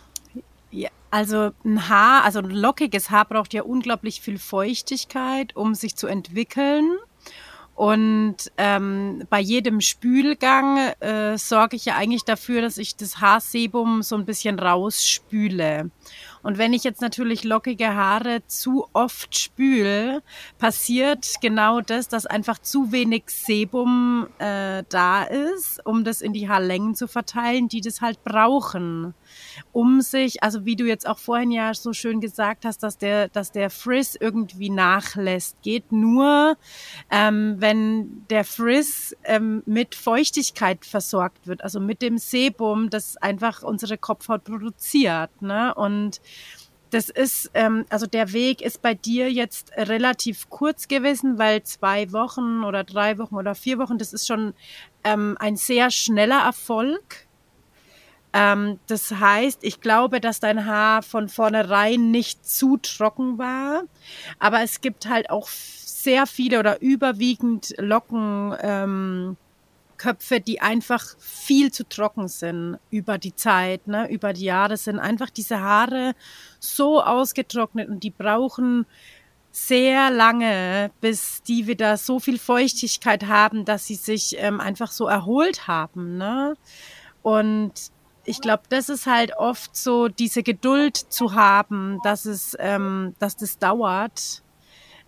ja, 0.72 0.90
also 1.12 1.52
ein 1.66 1.90
Haar, 1.90 2.24
also 2.24 2.40
ein 2.40 2.50
lockiges 2.50 3.10
Haar 3.10 3.26
braucht 3.26 3.54
ja 3.54 3.64
unglaublich 3.64 4.22
viel 4.22 4.38
Feuchtigkeit, 4.38 5.58
um 5.58 5.76
sich 5.76 5.98
zu 5.98 6.08
entwickeln. 6.08 6.98
Und 7.78 8.38
ähm, 8.58 9.22
bei 9.30 9.40
jedem 9.40 9.82
Spülgang 9.82 10.80
äh, 11.00 11.38
sorge 11.38 11.76
ich 11.76 11.86
ja 11.86 11.96
eigentlich 11.96 12.24
dafür, 12.24 12.64
dass 12.64 12.80
ich 12.80 12.96
das 12.96 13.22
Haarsebum 13.22 14.02
so 14.02 14.16
ein 14.16 14.26
bisschen 14.26 14.58
rausspüle. 14.58 15.92
Und 16.42 16.58
wenn 16.58 16.74
ich 16.74 16.84
jetzt 16.84 17.02
natürlich 17.02 17.44
lockige 17.44 17.94
Haare 17.94 18.42
zu 18.48 18.88
oft 18.94 19.38
spül, 19.38 20.24
passiert 20.58 21.36
genau 21.40 21.82
das, 21.82 22.08
dass 22.08 22.26
einfach 22.26 22.58
zu 22.58 22.92
wenig 22.92 23.26
Sebum 23.28 24.26
äh, 24.40 24.84
da 24.90 25.24
ist, 25.26 25.86
um 25.86 26.04
das 26.04 26.22
in 26.22 26.34
die 26.34 26.50
Haarlängen 26.50 26.96
zu 26.96 27.08
verteilen, 27.08 27.68
die 27.68 27.82
das 27.82 28.02
halt 28.02 28.24
brauchen. 28.24 29.14
Um 29.72 30.02
sich, 30.02 30.44
also 30.44 30.66
wie 30.66 30.76
du 30.76 30.86
jetzt 30.86 31.08
auch 31.08 31.20
vorhin 31.20 31.52
ja 31.52 31.74
so 31.74 31.94
schön 31.94 32.22
gesagt 32.22 32.66
hast, 32.66 32.84
dass 32.84 32.98
der, 32.98 33.30
dass 33.30 33.52
der 33.52 33.70
Frizz 33.70 34.18
irgendwie 34.20 34.70
nachlässt, 34.70 35.62
geht 35.62 35.92
nur, 35.92 36.58
ähm, 37.10 37.56
wenn 37.60 38.26
der 38.30 38.44
Frizz 38.44 39.16
ähm, 39.24 39.64
mit 39.66 39.96
Feuchtigkeit 39.96 40.86
versorgt 40.86 41.48
wird, 41.48 41.64
also 41.64 41.80
mit 41.80 42.02
dem 42.02 42.18
Sebum, 42.18 42.90
das 42.90 43.18
einfach 43.18 43.64
unsere 43.64 43.98
Kopfhaut 43.98 44.44
produziert. 44.44 45.42
Ne? 45.42 45.74
Und 45.76 46.22
das 46.92 47.10
ist, 47.10 47.52
ähm, 47.54 47.86
also 47.90 48.06
der 48.06 48.34
Weg 48.34 48.62
ist 48.62 48.82
bei 48.82 48.94
dir 48.94 49.32
jetzt 49.32 49.72
relativ 49.76 50.50
kurz 50.50 50.88
gewesen, 50.88 51.38
weil 51.38 51.64
zwei 51.64 52.12
Wochen 52.12 52.64
oder 52.64 52.84
drei 52.84 53.18
Wochen 53.18 53.36
oder 53.36 53.56
vier 53.56 53.78
Wochen, 53.78 53.98
das 53.98 54.14
ist 54.14 54.28
schon 54.28 54.54
ähm, 55.04 55.36
ein 55.40 55.56
sehr 55.58 55.92
schneller 55.92 56.42
Erfolg. 56.44 57.27
Ähm, 58.38 58.80
das 58.86 59.12
heißt, 59.12 59.64
ich 59.64 59.82
glaube, 59.82 60.22
dass 60.22 60.40
dein 60.40 60.66
Haar 60.66 61.02
von 61.02 61.28
vornherein 61.28 62.12
nicht 62.12 62.48
zu 62.48 62.78
trocken 62.78 63.40
war, 63.40 63.84
aber 64.38 64.62
es 64.62 64.82
gibt 64.82 65.10
halt 65.10 65.32
auch 65.32 65.48
sehr 65.48 66.28
viele 66.28 66.60
oder 66.60 66.80
überwiegend 66.82 67.74
Locken. 67.80 68.56
Ähm, 68.62 69.38
Köpfe, 69.98 70.40
die 70.40 70.62
einfach 70.62 71.04
viel 71.18 71.72
zu 71.72 71.84
trocken 71.90 72.28
sind 72.28 72.78
über 72.92 73.18
die 73.18 73.36
Zeit, 73.36 73.88
ne, 73.88 74.08
über 74.12 74.32
die 74.32 74.46
Jahre 74.46 74.78
sind 74.78 75.00
einfach 75.00 75.32
diese 75.32 75.60
Haare 75.60 76.14
so 76.60 77.02
ausgetrocknet 77.02 77.90
und 77.90 78.04
die 78.04 78.12
brauchen 78.12 78.86
sehr 79.52 80.12
lange, 80.12 80.92
bis 81.02 81.42
die 81.42 81.66
wieder 81.66 81.98
so 81.98 82.20
viel 82.20 82.38
Feuchtigkeit 82.38 83.26
haben, 83.26 83.66
dass 83.66 83.88
sie 83.88 83.96
sich 83.96 84.36
ähm, 84.38 84.60
einfach 84.60 84.92
so 84.92 85.08
erholt 85.08 85.68
haben. 85.68 86.18
Ne? 86.18 86.56
Und 87.24 87.74
ich 88.28 88.42
glaube, 88.42 88.64
das 88.70 88.90
ist 88.90 89.06
halt 89.06 89.38
oft 89.38 89.76
so, 89.76 90.10
diese 90.10 90.44
Geduld 90.44 90.98
zu 90.98 91.34
haben, 91.34 92.00
dass 92.04 92.26
es, 92.26 92.58
ähm, 92.60 93.16
dass 93.20 93.38
das 93.38 93.58
dauert. 93.58 94.44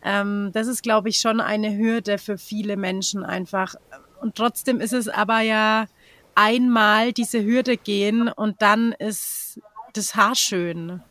Ähm, 0.01 0.51
das 0.53 0.67
ist, 0.67 0.83
glaube 0.83 1.09
ich, 1.09 1.19
schon 1.19 1.41
eine 1.41 1.77
Hürde 1.77 2.17
für 2.17 2.37
viele 2.37 2.77
Menschen 2.77 3.25
einfach. 3.25 3.75
Und 4.21 4.35
trotzdem 4.35 4.79
ist 4.79 4.93
es 4.93 5.09
aber 5.09 5.41
ja 5.41 5.87
einmal 6.33 7.11
diese 7.11 7.43
Hürde 7.43 7.75
gehen 7.75 8.29
und 8.29 8.61
dann 8.61 8.93
ist 8.93 9.59
das 9.93 10.15
Haar 10.15 10.35
schön. 10.35 11.03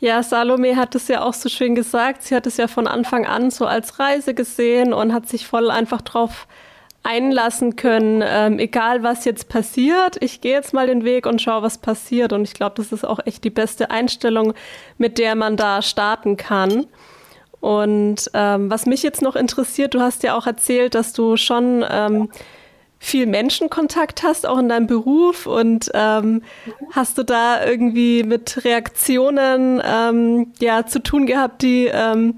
Ja, 0.00 0.22
Salome 0.22 0.76
hat 0.76 0.94
es 0.94 1.08
ja 1.08 1.22
auch 1.22 1.34
so 1.34 1.48
schön 1.48 1.74
gesagt. 1.74 2.22
Sie 2.22 2.36
hat 2.36 2.46
es 2.46 2.58
ja 2.58 2.68
von 2.68 2.86
Anfang 2.86 3.26
an 3.26 3.50
so 3.50 3.64
als 3.64 3.98
Reise 3.98 4.34
gesehen 4.34 4.92
und 4.92 5.14
hat 5.14 5.28
sich 5.30 5.46
voll 5.46 5.70
einfach 5.70 6.02
drauf 6.02 6.46
einlassen 7.02 7.76
können, 7.76 8.22
ähm, 8.24 8.58
egal 8.58 9.02
was 9.02 9.24
jetzt 9.24 9.48
passiert. 9.48 10.22
Ich 10.22 10.40
gehe 10.40 10.52
jetzt 10.52 10.74
mal 10.74 10.86
den 10.86 11.04
Weg 11.04 11.26
und 11.26 11.40
schaue, 11.40 11.62
was 11.62 11.78
passiert. 11.78 12.32
Und 12.32 12.42
ich 12.42 12.54
glaube, 12.54 12.74
das 12.76 12.92
ist 12.92 13.04
auch 13.04 13.20
echt 13.24 13.42
die 13.44 13.50
beste 13.50 13.90
Einstellung, 13.90 14.52
mit 14.98 15.18
der 15.18 15.34
man 15.34 15.56
da 15.56 15.80
starten 15.80 16.36
kann. 16.36 16.86
Und 17.60 18.30
ähm, 18.34 18.70
was 18.70 18.86
mich 18.86 19.02
jetzt 19.02 19.22
noch 19.22 19.36
interessiert, 19.36 19.94
du 19.94 20.00
hast 20.00 20.22
ja 20.22 20.36
auch 20.36 20.46
erzählt, 20.46 20.94
dass 20.94 21.12
du 21.12 21.36
schon 21.36 21.84
ähm, 21.88 22.28
viel 22.98 23.26
Menschenkontakt 23.26 24.22
hast, 24.22 24.46
auch 24.46 24.58
in 24.58 24.68
deinem 24.68 24.86
Beruf. 24.86 25.46
Und 25.46 25.90
ähm, 25.94 26.42
hast 26.92 27.16
du 27.16 27.22
da 27.22 27.64
irgendwie 27.64 28.24
mit 28.24 28.64
Reaktionen 28.64 29.80
ähm, 29.84 30.52
ja, 30.60 30.86
zu 30.86 31.02
tun 31.02 31.26
gehabt, 31.26 31.62
die 31.62 31.86
ähm, 31.86 32.34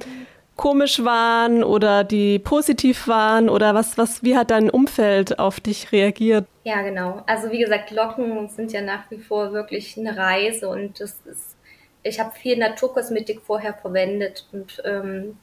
komisch 0.63 1.05
waren 1.05 1.65
oder 1.65 2.05
die 2.05 2.39
positiv 2.39 3.09
waren? 3.09 3.49
Oder 3.49 3.75
was, 3.75 3.99
was, 3.99 4.23
wie 4.23 4.37
hat 4.37 4.51
dein 4.51 4.71
Umfeld 4.71 5.39
auf 5.39 5.61
dich 5.61 5.93
reagiert? 5.93 6.47
Ja, 6.65 6.83
genau. 6.83 7.23
Also 7.27 7.51
wie 7.51 7.59
gesagt, 7.59 7.91
Locken 7.91 8.49
sind 8.49 8.73
ja 8.73 8.81
nach 8.81 9.11
wie 9.11 9.19
vor 9.19 9.53
wirklich 9.53 9.99
eine 9.99 10.17
Reise 10.17 10.69
und 10.69 11.01
das 11.01 11.21
ist 11.25 11.57
ich 12.03 12.19
habe 12.19 12.33
viel 12.33 12.59
Naturkosmetik 12.59 13.43
vorher 13.43 13.75
verwendet 13.75 14.47
und 14.53 14.83
ähm, 14.85 15.37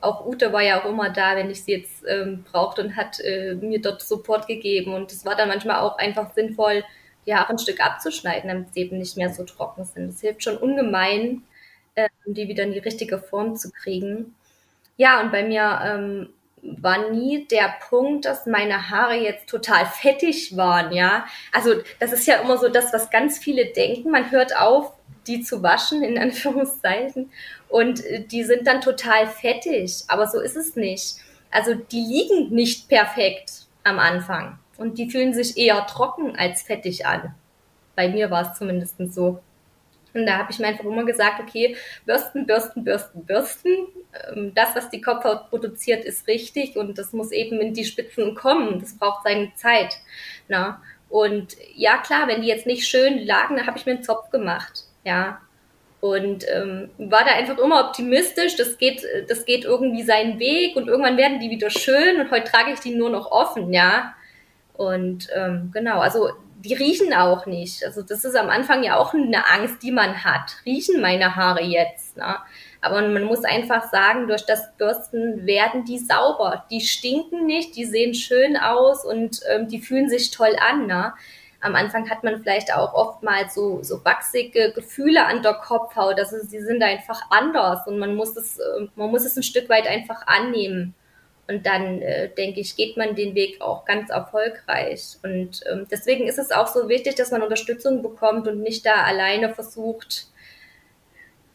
auch 0.00 0.24
Ute 0.26 0.52
war 0.52 0.62
ja 0.62 0.80
auch 0.80 0.88
immer 0.88 1.10
da, 1.10 1.36
wenn 1.36 1.50
ich 1.50 1.64
sie 1.64 1.72
jetzt 1.72 2.04
ähm, 2.06 2.44
brauchte 2.50 2.82
und 2.82 2.96
hat 2.96 3.20
äh, 3.20 3.54
mir 3.54 3.80
dort 3.80 4.00
Support 4.00 4.46
gegeben. 4.46 4.94
Und 4.94 5.12
es 5.12 5.24
war 5.24 5.34
dann 5.34 5.48
manchmal 5.48 5.80
auch 5.80 5.98
einfach 5.98 6.32
sinnvoll, 6.34 6.84
die 7.26 7.34
Haare 7.34 7.50
ein 7.50 7.58
Stück 7.58 7.84
abzuschneiden, 7.84 8.48
damit 8.48 8.72
sie 8.72 8.80
eben 8.80 8.98
nicht 8.98 9.16
mehr 9.16 9.30
so 9.30 9.44
trocken 9.44 9.84
sind. 9.84 10.08
Das 10.08 10.20
hilft 10.20 10.44
schon 10.44 10.56
ungemein, 10.56 11.42
äh, 11.96 12.08
die 12.26 12.46
wieder 12.48 12.62
in 12.62 12.72
die 12.72 12.78
richtige 12.78 13.18
Form 13.18 13.56
zu 13.56 13.70
kriegen. 13.72 14.36
Ja, 14.98 15.20
und 15.20 15.30
bei 15.30 15.44
mir 15.44 15.80
ähm, 15.84 16.28
war 16.62 17.10
nie 17.10 17.46
der 17.46 17.76
Punkt, 17.88 18.24
dass 18.24 18.46
meine 18.46 18.90
Haare 18.90 19.14
jetzt 19.14 19.48
total 19.48 19.86
fettig 19.86 20.56
waren, 20.56 20.92
ja. 20.92 21.24
Also 21.52 21.74
das 22.00 22.12
ist 22.12 22.26
ja 22.26 22.40
immer 22.42 22.58
so 22.58 22.68
das, 22.68 22.92
was 22.92 23.08
ganz 23.08 23.38
viele 23.38 23.66
denken. 23.66 24.10
Man 24.10 24.30
hört 24.32 24.56
auf, 24.56 24.92
die 25.28 25.40
zu 25.40 25.62
waschen, 25.62 26.02
in 26.02 26.18
Anführungszeichen. 26.22 27.30
Und 27.68 28.04
äh, 28.04 28.24
die 28.24 28.42
sind 28.42 28.66
dann 28.66 28.80
total 28.80 29.28
fettig. 29.28 30.02
Aber 30.08 30.26
so 30.26 30.40
ist 30.40 30.56
es 30.56 30.74
nicht. 30.74 31.16
Also 31.52 31.74
die 31.74 32.00
liegen 32.00 32.52
nicht 32.52 32.88
perfekt 32.88 33.66
am 33.84 34.00
Anfang. 34.00 34.58
Und 34.76 34.98
die 34.98 35.10
fühlen 35.10 35.32
sich 35.32 35.56
eher 35.56 35.86
trocken 35.86 36.36
als 36.36 36.62
fettig 36.62 37.06
an. 37.06 37.34
Bei 37.94 38.08
mir 38.08 38.30
war 38.32 38.50
es 38.50 38.58
zumindest 38.58 38.96
so. 39.12 39.40
Und 40.14 40.26
da 40.26 40.38
habe 40.38 40.50
ich 40.50 40.58
mir 40.58 40.68
einfach 40.68 40.84
immer 40.84 41.04
gesagt, 41.04 41.40
okay, 41.40 41.76
bürsten, 42.04 42.46
bürsten, 42.46 42.84
bürsten, 42.84 43.24
bürsten. 43.24 43.72
Ähm, 44.34 44.52
das, 44.54 44.74
was 44.74 44.90
die 44.90 45.00
Kopfhaut 45.00 45.48
produziert, 45.50 46.04
ist 46.04 46.26
richtig 46.26 46.76
und 46.76 46.98
das 46.98 47.12
muss 47.12 47.32
eben 47.32 47.60
in 47.60 47.74
die 47.74 47.84
Spitzen 47.84 48.34
kommen. 48.34 48.80
Das 48.80 48.98
braucht 48.98 49.24
seine 49.24 49.52
Zeit. 49.54 49.94
Na? 50.48 50.82
Und 51.08 51.56
ja, 51.74 51.98
klar, 51.98 52.28
wenn 52.28 52.42
die 52.42 52.48
jetzt 52.48 52.66
nicht 52.66 52.86
schön 52.86 53.24
lagen, 53.26 53.56
dann 53.56 53.66
habe 53.66 53.78
ich 53.78 53.86
mir 53.86 53.92
einen 53.92 54.02
Zopf 54.02 54.30
gemacht 54.30 54.84
ja. 55.08 55.40
Und 56.00 56.44
ähm, 56.48 56.90
war 56.98 57.24
da 57.24 57.32
einfach 57.32 57.58
immer 57.58 57.88
optimistisch, 57.88 58.54
das 58.54 58.78
geht, 58.78 59.04
das 59.28 59.44
geht 59.44 59.64
irgendwie 59.64 60.04
seinen 60.04 60.38
Weg 60.38 60.76
und 60.76 60.86
irgendwann 60.86 61.16
werden 61.16 61.40
die 61.40 61.50
wieder 61.50 61.70
schön 61.70 62.20
und 62.20 62.30
heute 62.30 62.48
trage 62.48 62.72
ich 62.72 62.78
die 62.78 62.94
nur 62.94 63.10
noch 63.10 63.32
offen, 63.32 63.72
ja. 63.72 64.14
Und 64.74 65.28
ähm, 65.34 65.70
genau, 65.74 65.98
also 65.98 66.30
die 66.64 66.74
riechen 66.74 67.14
auch 67.14 67.46
nicht. 67.46 67.84
Also 67.84 68.02
das 68.02 68.24
ist 68.24 68.36
am 68.36 68.50
Anfang 68.50 68.82
ja 68.82 68.96
auch 68.96 69.14
eine 69.14 69.48
Angst, 69.50 69.82
die 69.82 69.92
man 69.92 70.24
hat. 70.24 70.56
Riechen 70.66 71.00
meine 71.00 71.36
Haare 71.36 71.62
jetzt? 71.62 72.16
Ne? 72.16 72.36
Aber 72.80 73.00
man 73.08 73.24
muss 73.24 73.44
einfach 73.44 73.90
sagen, 73.90 74.26
durch 74.26 74.44
das 74.44 74.76
Bürsten 74.76 75.46
werden 75.46 75.84
die 75.84 75.98
sauber. 75.98 76.64
Die 76.70 76.80
stinken 76.80 77.46
nicht, 77.46 77.76
die 77.76 77.84
sehen 77.84 78.14
schön 78.14 78.56
aus 78.56 79.04
und 79.04 79.40
ähm, 79.50 79.68
die 79.68 79.80
fühlen 79.80 80.08
sich 80.08 80.30
toll 80.30 80.56
an. 80.60 80.86
Ne? 80.86 81.12
am 81.60 81.74
Anfang 81.74 82.08
hat 82.08 82.22
man 82.22 82.40
vielleicht 82.40 82.72
auch 82.72 82.94
oftmals 82.94 83.54
so, 83.54 83.82
so 83.82 84.04
wachsige 84.04 84.72
Gefühle 84.72 85.26
an 85.26 85.42
der 85.42 85.54
Kopfhaut. 85.54 86.18
Also 86.18 86.38
sie 86.38 86.60
sind 86.60 86.82
einfach 86.82 87.22
anders 87.30 87.86
und 87.86 87.98
man 87.98 88.14
muss 88.14 88.36
es, 88.36 88.58
äh, 88.58 88.86
man 88.94 89.10
muss 89.10 89.24
es 89.24 89.36
ein 89.36 89.42
Stück 89.42 89.68
weit 89.68 89.86
einfach 89.86 90.26
annehmen. 90.26 90.94
Und 91.48 91.64
dann, 91.64 92.02
äh, 92.02 92.28
denke 92.28 92.60
ich, 92.60 92.76
geht 92.76 92.98
man 92.98 93.14
den 93.14 93.34
Weg 93.34 93.62
auch 93.62 93.86
ganz 93.86 94.10
erfolgreich. 94.10 95.16
Und 95.22 95.62
ähm, 95.70 95.86
deswegen 95.90 96.28
ist 96.28 96.38
es 96.38 96.50
auch 96.50 96.66
so 96.66 96.90
wichtig, 96.90 97.14
dass 97.14 97.30
man 97.30 97.42
Unterstützung 97.42 98.02
bekommt 98.02 98.46
und 98.46 98.60
nicht 98.60 98.84
da 98.84 99.02
alleine 99.04 99.54
versucht, 99.54 100.26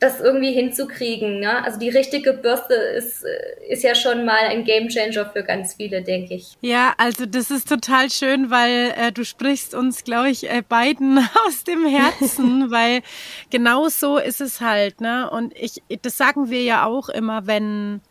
das 0.04 0.20
irgendwie 0.20 0.52
hinzukriegen. 0.52 1.40
Ne? 1.40 1.64
Also 1.64 1.80
die 1.80 1.90
richtige 1.90 2.34
Bürste 2.34 2.74
ist, 2.74 3.24
ist 3.68 3.84
ja 3.84 3.96
schon 3.96 4.26
mal 4.26 4.46
ein 4.50 4.66
Gamechanger 4.66 5.30
für 5.32 5.44
ganz 5.44 5.76
viele, 5.76 6.04
denke 6.04 6.36
ich. 6.36 6.58
Ja, 6.62 6.94
also 6.98 7.26
das 7.26 7.50
ist 7.50 7.70
total 7.70 8.10
schön, 8.10 8.52
weil 8.52 8.94
äh, 8.98 9.12
du 9.12 9.24
sprichst 9.24 9.74
uns, 9.74 10.04
glaube 10.04 10.30
ich, 10.30 10.50
äh, 10.50 10.62
beiden 10.68 11.18
aus 11.48 11.64
dem 11.64 11.86
Herzen, 11.86 12.70
weil 12.72 13.02
genau 13.50 13.88
so 13.88 14.18
ist 14.18 14.42
es 14.42 14.60
halt. 14.60 15.02
Ne? 15.02 15.30
Und 15.30 15.56
ich, 15.58 15.82
das 16.02 16.18
sagen 16.18 16.50
wir 16.50 16.62
ja 16.62 16.86
auch 16.86 17.10
immer, 17.10 17.48
wenn, 17.48 18.02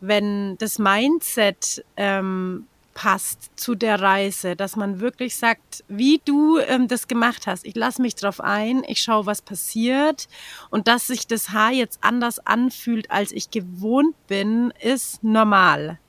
wenn 0.00 0.56
das 0.58 0.78
Mindset 0.78 1.84
ähm, 1.96 2.66
passt 2.98 3.52
zu 3.54 3.76
der 3.76 4.00
Reise, 4.00 4.56
dass 4.56 4.74
man 4.74 4.98
wirklich 4.98 5.36
sagt, 5.36 5.84
wie 5.86 6.20
du 6.24 6.58
ähm, 6.58 6.88
das 6.88 7.06
gemacht 7.06 7.46
hast, 7.46 7.64
ich 7.64 7.76
lasse 7.76 8.02
mich 8.02 8.16
drauf 8.16 8.40
ein, 8.40 8.82
ich 8.88 9.00
schaue, 9.00 9.24
was 9.24 9.40
passiert 9.40 10.26
und 10.70 10.88
dass 10.88 11.06
sich 11.06 11.28
das 11.28 11.50
Haar 11.50 11.70
jetzt 11.70 12.00
anders 12.02 12.44
anfühlt, 12.44 13.08
als 13.10 13.30
ich 13.30 13.52
gewohnt 13.52 14.16
bin, 14.26 14.72
ist 14.80 15.22
normal. 15.22 16.00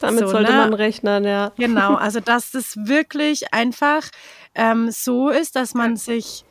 Damit 0.00 0.20
so, 0.20 0.28
sollte 0.28 0.52
ne? 0.52 0.58
man 0.58 0.72
rechnen, 0.72 1.24
ja. 1.24 1.52
Genau, 1.58 1.94
also 1.94 2.20
dass 2.20 2.50
das 2.50 2.74
wirklich 2.86 3.52
einfach 3.52 4.08
ähm, 4.54 4.90
so 4.90 5.28
ist, 5.28 5.56
dass 5.56 5.74
man 5.74 5.96
sich 5.96 6.46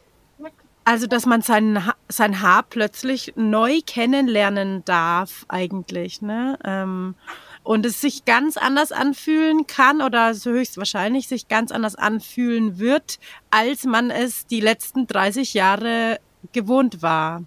also, 0.86 1.08
dass 1.08 1.26
man 1.26 1.42
sein, 1.42 1.82
sein 2.10 2.42
Haar 2.42 2.64
plötzlich 2.64 3.34
neu 3.36 3.80
kennenlernen 3.86 4.84
darf, 4.86 5.46
eigentlich, 5.48 6.22
ne? 6.22 6.58
Ähm, 6.64 7.16
und 7.64 7.86
es 7.86 8.02
sich 8.02 8.26
ganz 8.26 8.58
anders 8.58 8.92
anfühlen 8.92 9.68
kann 9.68 10.02
oder 10.02 10.34
so 10.34 10.52
höchstwahrscheinlich 10.52 11.30
sich 11.30 11.48
ganz 11.48 11.72
anders 11.72 11.96
anfühlen 11.96 12.78
wird, 12.78 13.20
als 13.52 13.86
man 13.86 14.12
es 14.12 14.46
die 14.48 14.60
letzten 14.60 15.08
30 15.08 15.54
Jahre 15.54 16.20
gewohnt 16.52 17.02
war. 17.02 17.44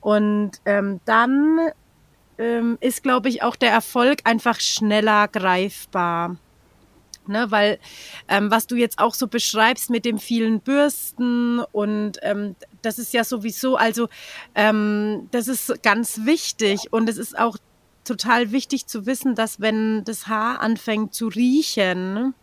Und 0.00 0.52
ähm, 0.64 1.00
dann 1.04 1.60
ähm, 2.38 2.76
ist, 2.80 3.02
glaube 3.02 3.28
ich, 3.28 3.42
auch 3.42 3.56
der 3.56 3.70
Erfolg 3.70 4.20
einfach 4.24 4.58
schneller 4.60 5.28
greifbar. 5.28 6.36
Ne, 7.28 7.50
weil 7.50 7.80
ähm, 8.28 8.50
was 8.52 8.68
du 8.68 8.76
jetzt 8.76 9.00
auch 9.00 9.14
so 9.14 9.26
beschreibst 9.26 9.90
mit 9.90 10.04
dem 10.04 10.18
vielen 10.18 10.60
Bürsten 10.60 11.58
und 11.72 12.18
ähm, 12.22 12.54
das 12.82 13.00
ist 13.00 13.12
ja 13.12 13.24
sowieso, 13.24 13.76
also 13.76 14.08
ähm, 14.54 15.28
das 15.32 15.48
ist 15.48 15.82
ganz 15.82 16.20
wichtig 16.24 16.92
und 16.92 17.08
es 17.08 17.18
ist 17.18 17.36
auch 17.36 17.56
total 18.04 18.52
wichtig 18.52 18.86
zu 18.86 19.06
wissen, 19.06 19.34
dass 19.34 19.60
wenn 19.60 20.04
das 20.04 20.28
Haar 20.28 20.60
anfängt 20.60 21.14
zu 21.14 21.26
riechen, 21.28 22.34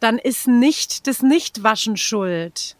dann 0.00 0.18
ist 0.18 0.48
nicht 0.48 1.06
das 1.06 1.22
Nichtwaschen 1.22 1.96
schuld. 1.96 2.76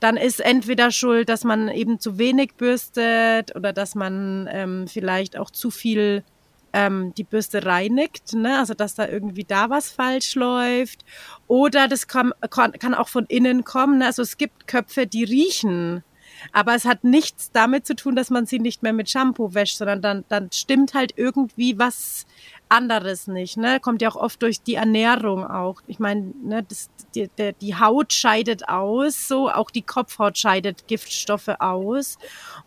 Dann 0.00 0.16
ist 0.16 0.40
entweder 0.40 0.90
schuld, 0.90 1.28
dass 1.28 1.44
man 1.44 1.68
eben 1.68 2.00
zu 2.00 2.18
wenig 2.18 2.54
bürstet 2.56 3.54
oder 3.54 3.72
dass 3.72 3.94
man 3.94 4.48
ähm, 4.50 4.88
vielleicht 4.88 5.36
auch 5.36 5.50
zu 5.50 5.70
viel 5.70 6.24
ähm, 6.72 7.12
die 7.14 7.24
Bürste 7.24 7.64
reinigt, 7.64 8.32
ne? 8.32 8.58
also 8.58 8.74
dass 8.74 8.94
da 8.94 9.06
irgendwie 9.06 9.44
da 9.44 9.70
was 9.70 9.90
falsch 9.90 10.34
läuft. 10.34 11.04
Oder 11.46 11.88
das 11.88 12.06
kann, 12.06 12.32
kann 12.50 12.94
auch 12.94 13.08
von 13.08 13.26
innen 13.26 13.64
kommen. 13.64 13.98
Ne? 13.98 14.06
Also 14.06 14.22
es 14.22 14.36
gibt 14.38 14.66
Köpfe, 14.66 15.06
die 15.06 15.24
riechen. 15.24 16.02
Aber 16.50 16.74
es 16.74 16.84
hat 16.84 17.04
nichts 17.04 17.52
damit 17.52 17.86
zu 17.86 17.94
tun, 17.94 18.16
dass 18.16 18.30
man 18.30 18.46
sie 18.46 18.58
nicht 18.58 18.82
mehr 18.82 18.92
mit 18.92 19.08
Shampoo 19.08 19.54
wäscht, 19.54 19.76
sondern 19.76 20.02
dann, 20.02 20.24
dann 20.28 20.50
stimmt 20.50 20.94
halt 20.94 21.12
irgendwie 21.16 21.78
was 21.78 22.26
anderes 22.68 23.26
nicht. 23.26 23.58
Ne? 23.58 23.80
Kommt 23.80 24.02
ja 24.02 24.08
auch 24.10 24.16
oft 24.16 24.42
durch 24.42 24.62
die 24.62 24.74
Ernährung 24.74 25.46
auch. 25.46 25.82
Ich 25.86 25.98
meine, 25.98 26.32
ne, 26.42 26.62
das, 26.62 26.90
die, 27.14 27.28
der, 27.36 27.52
die 27.52 27.76
Haut 27.76 28.12
scheidet 28.12 28.68
aus, 28.68 29.28
so 29.28 29.50
auch 29.50 29.70
die 29.70 29.82
Kopfhaut 29.82 30.38
scheidet 30.38 30.88
Giftstoffe 30.88 31.54
aus. 31.60 32.18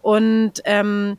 Und 0.02 0.62
ähm, 0.66 1.18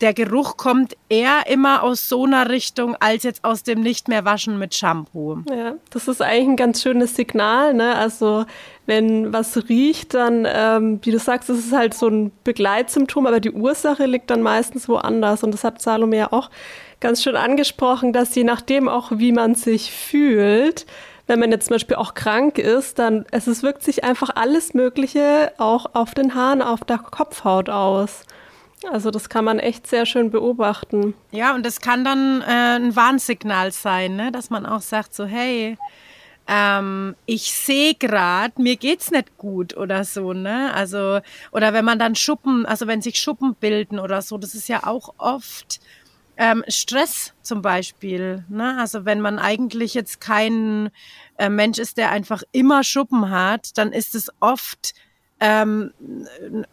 der 0.00 0.12
Geruch 0.12 0.56
kommt 0.56 0.96
eher 1.08 1.46
immer 1.48 1.82
aus 1.82 2.08
so 2.08 2.24
einer 2.24 2.50
Richtung 2.50 2.96
als 3.00 3.22
jetzt 3.22 3.44
aus 3.44 3.62
dem 3.62 3.80
nicht 3.80 4.08
mehr 4.08 4.24
waschen 4.24 4.58
mit 4.58 4.74
Shampoo. 4.74 5.38
Ja, 5.50 5.76
das 5.90 6.06
ist 6.06 6.20
eigentlich 6.20 6.48
ein 6.48 6.56
ganz 6.56 6.82
schönes 6.82 7.16
Signal. 7.16 7.72
Ne? 7.72 7.94
Also 7.94 8.44
wenn 8.84 9.32
was 9.32 9.68
riecht, 9.68 10.14
dann, 10.14 10.46
ähm, 10.48 11.00
wie 11.02 11.10
du 11.10 11.18
sagst, 11.18 11.48
ist 11.48 11.72
halt 11.72 11.94
so 11.94 12.08
ein 12.08 12.30
Begleitsymptom, 12.44 13.26
aber 13.26 13.40
die 13.40 13.52
Ursache 13.52 14.04
liegt 14.04 14.30
dann 14.30 14.42
meistens 14.42 14.88
woanders. 14.88 15.42
Und 15.42 15.52
das 15.52 15.64
hat 15.64 15.80
Salome 15.80 16.16
ja 16.16 16.32
auch 16.32 16.50
ganz 17.00 17.22
schön 17.22 17.36
angesprochen, 17.36 18.12
dass 18.12 18.34
je 18.34 18.44
nachdem 18.44 18.88
auch, 18.88 19.12
wie 19.12 19.32
man 19.32 19.54
sich 19.54 19.90
fühlt, 19.92 20.86
wenn 21.26 21.40
man 21.40 21.50
jetzt 21.50 21.66
zum 21.66 21.74
Beispiel 21.74 21.96
auch 21.96 22.14
krank 22.14 22.58
ist, 22.58 22.98
dann 22.98 23.24
es, 23.32 23.46
es 23.46 23.62
wirkt 23.62 23.82
sich 23.82 24.04
einfach 24.04 24.30
alles 24.34 24.74
Mögliche 24.74 25.52
auch 25.58 25.86
auf 25.94 26.14
den 26.14 26.34
Haaren, 26.34 26.62
auf 26.62 26.84
der 26.84 26.98
Kopfhaut 26.98 27.68
aus. 27.68 28.22
Also 28.92 29.10
das 29.10 29.28
kann 29.28 29.44
man 29.44 29.58
echt 29.58 29.86
sehr 29.86 30.06
schön 30.06 30.30
beobachten. 30.30 31.14
Ja, 31.30 31.54
und 31.54 31.64
das 31.66 31.80
kann 31.80 32.04
dann 32.04 32.42
äh, 32.42 32.76
ein 32.76 32.96
Warnsignal 32.96 33.72
sein, 33.72 34.16
ne? 34.16 34.32
dass 34.32 34.50
man 34.50 34.66
auch 34.66 34.80
sagt 34.80 35.14
so, 35.14 35.24
hey, 35.24 35.76
ähm, 36.48 37.16
ich 37.26 37.52
sehe 37.52 37.94
gerade, 37.94 38.60
mir 38.62 38.76
geht's 38.76 39.10
nicht 39.10 39.36
gut 39.36 39.76
oder 39.76 40.04
so, 40.04 40.32
ne? 40.32 40.72
Also 40.74 41.20
oder 41.50 41.72
wenn 41.72 41.84
man 41.84 41.98
dann 41.98 42.14
Schuppen, 42.14 42.66
also 42.66 42.86
wenn 42.86 43.02
sich 43.02 43.18
Schuppen 43.18 43.56
bilden 43.56 43.98
oder 43.98 44.22
so, 44.22 44.38
das 44.38 44.54
ist 44.54 44.68
ja 44.68 44.86
auch 44.86 45.14
oft 45.18 45.80
ähm, 46.36 46.64
Stress 46.68 47.32
zum 47.42 47.62
Beispiel. 47.62 48.44
Ne? 48.48 48.76
Also 48.78 49.04
wenn 49.04 49.20
man 49.20 49.38
eigentlich 49.38 49.94
jetzt 49.94 50.20
kein 50.20 50.90
äh, 51.38 51.48
Mensch 51.48 51.78
ist, 51.78 51.96
der 51.96 52.10
einfach 52.10 52.42
immer 52.52 52.84
Schuppen 52.84 53.30
hat, 53.30 53.76
dann 53.78 53.92
ist 53.92 54.14
es 54.14 54.30
oft 54.40 54.94
ähm, 55.38 55.92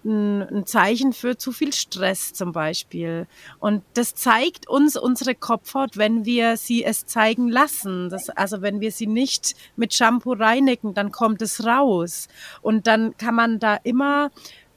ein 0.06 0.66
Zeichen 0.66 1.12
für 1.12 1.38
zu 1.38 1.52
viel 1.52 1.74
Stress 1.74 2.34
zum 2.34 2.54
Beispiel. 2.54 3.28
Und 3.60 3.84
das 3.94 4.16
zeigt 4.16 4.70
uns 4.70 4.96
unsere 4.96 5.36
Kopfhaut, 5.36 5.98
wenn 5.98 6.26
wir 6.26 6.56
sie 6.56 6.84
es 6.84 7.06
zeigen 7.06 7.50
lassen. 7.50 8.10
Das, 8.10 8.30
also 8.30 8.62
wenn 8.62 8.80
wir 8.80 8.92
sie 8.92 9.08
nicht 9.08 9.56
mit 9.76 9.94
Shampoo 9.94 10.34
reinigen, 10.34 10.94
dann 10.94 11.12
kommt 11.12 11.42
es 11.42 11.66
raus. 11.66 12.30
Und 12.62 12.88
dann 12.88 13.18
kann 13.18 13.36
man 13.36 13.60
da 13.60 13.76
immer 13.84 14.32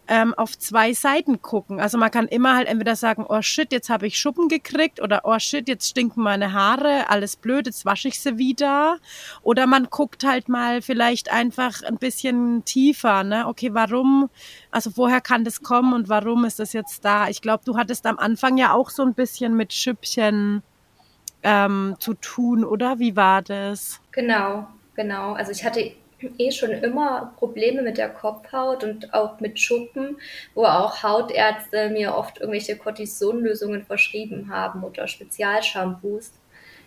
ähm, 0.09 0.35
auf 0.35 0.59
zwei 0.59 0.93
Seiten 0.93 1.43
gucken. 1.43 1.81
Also 1.81 1.99
man 1.99 2.11
kann 2.11 2.29
immer 2.29 2.57
halt 2.57 2.69
entweder 2.69 2.95
sagen, 2.97 3.25
oh 3.29 3.43
shit, 3.43 3.73
jetzt 3.73 3.91
habe 3.91 4.07
ich 4.07 4.19
Schuppen 4.19 4.49
gekriegt 4.49 5.01
oder 5.01 5.23
oh 5.25 5.39
shit, 5.39 5.69
jetzt 5.69 5.89
stinken 5.89 6.23
meine 6.23 6.53
Haare, 6.53 7.09
alles 7.11 7.37
blöd, 7.37 7.67
jetzt 7.67 7.85
wasche 7.85 8.09
ich 8.09 8.21
sie 8.21 8.39
wieder. 8.39 8.99
Oder 9.43 9.67
man 9.67 9.89
guckt 9.91 10.25
halt 10.25 10.49
mal 10.49 10.83
vielleicht 10.83 11.33
einfach 11.33 11.83
ein 11.83 11.97
bisschen 11.97 12.65
tiefer, 12.65 13.25
ne? 13.25 13.47
Okay, 13.49 13.75
warum, 13.75 14.31
also 14.71 14.97
woher 14.97 15.21
kann 15.21 15.45
das 15.45 15.63
kommen 15.63 15.93
und 15.93 16.09
warum 16.09 16.45
ist 16.45 16.59
das 16.59 16.73
jetzt 16.73 17.05
da? 17.05 17.29
Ich 17.29 17.43
glaube, 17.43 17.65
du 17.65 17.77
hattest 17.77 18.07
am 18.07 18.19
Anfang 18.19 18.57
ja 18.57 18.73
auch 18.73 18.91
so 18.91 19.03
ein 19.03 19.15
bisschen 19.15 19.57
mit 19.57 19.73
Schüppchen 19.73 20.63
ähm, 21.43 21.97
zu 21.99 22.15
tun, 22.15 22.65
oder? 22.65 22.99
Wie 22.99 23.17
war 23.17 23.43
das? 23.43 24.01
Genau, 24.13 24.69
genau. 24.95 25.33
Also 25.33 25.53
ich 25.53 25.65
hatte 25.65 25.93
eh 26.39 26.51
schon 26.51 26.71
immer 26.71 27.35
Probleme 27.37 27.83
mit 27.83 27.99
der 27.99 28.09
Kopfhaut 28.09 28.85
und 28.85 29.13
auch 29.13 29.41
mit 29.41 29.59
Schuppen, 29.59 30.19
wo 30.55 30.65
auch 30.65 31.03
Hautärzte 31.03 31.91
mir 31.91 32.15
oft 32.15 32.39
irgendwelche 32.39 32.77
Cortisonlösungen 32.77 33.85
verschrieben 33.85 34.51
haben 34.51 34.83
oder 34.83 35.07
Spezialshampoos 35.09 36.33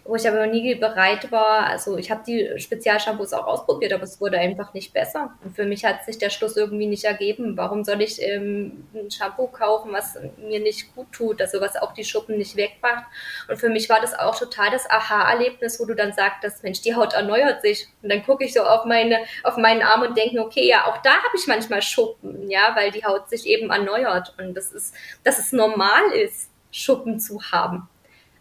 wo 0.09 0.15
ich 0.15 0.27
aber 0.27 0.47
nie 0.47 0.73
bereit 0.73 1.31
war. 1.31 1.67
Also 1.67 1.97
ich 1.97 2.09
habe 2.09 2.23
die 2.25 2.59
Spezialshampoos 2.59 3.31
auch 3.33 3.45
ausprobiert, 3.45 3.93
aber 3.93 4.03
es 4.03 4.19
wurde 4.19 4.39
einfach 4.39 4.73
nicht 4.73 4.91
besser. 4.91 5.35
Und 5.43 5.55
für 5.55 5.65
mich 5.65 5.85
hat 5.85 6.03
sich 6.03 6.17
der 6.17 6.31
Schluss 6.31 6.57
irgendwie 6.57 6.87
nicht 6.87 7.03
ergeben. 7.03 7.55
Warum 7.55 7.83
soll 7.83 8.01
ich 8.01 8.19
ähm, 8.19 8.87
ein 8.95 9.11
Shampoo 9.11 9.45
kaufen, 9.47 9.93
was 9.93 10.17
mir 10.37 10.59
nicht 10.59 10.95
gut 10.95 11.11
tut, 11.11 11.41
also 11.41 11.61
was 11.61 11.75
auch 11.75 11.93
die 11.93 12.03
Schuppen 12.03 12.39
nicht 12.39 12.55
wegmacht? 12.55 13.05
Und 13.47 13.57
für 13.57 13.69
mich 13.69 13.87
war 13.87 14.01
das 14.01 14.17
auch 14.17 14.35
total 14.35 14.71
das 14.71 14.89
Aha-Erlebnis, 14.89 15.79
wo 15.79 15.85
du 15.85 15.93
dann 15.93 16.11
sagtest, 16.11 16.63
Mensch, 16.63 16.81
die 16.81 16.95
Haut 16.95 17.13
erneuert 17.13 17.61
sich. 17.61 17.87
Und 18.01 18.09
dann 18.11 18.23
gucke 18.23 18.43
ich 18.43 18.53
so 18.53 18.61
auf 18.61 18.85
meine, 18.85 19.19
auf 19.43 19.57
meinen 19.57 19.83
Arm 19.83 20.01
und 20.01 20.17
denke, 20.17 20.39
okay, 20.41 20.67
ja, 20.67 20.87
auch 20.87 20.97
da 21.03 21.11
habe 21.11 21.37
ich 21.37 21.45
manchmal 21.45 21.83
Schuppen, 21.83 22.49
ja, 22.49 22.75
weil 22.75 22.89
die 22.89 23.05
Haut 23.05 23.29
sich 23.29 23.45
eben 23.45 23.69
erneuert. 23.69 24.33
Und 24.39 24.55
das 24.55 24.71
ist, 24.71 24.95
dass 25.23 25.37
es 25.37 25.51
normal 25.51 26.11
ist, 26.13 26.49
Schuppen 26.71 27.19
zu 27.19 27.39
haben. 27.51 27.87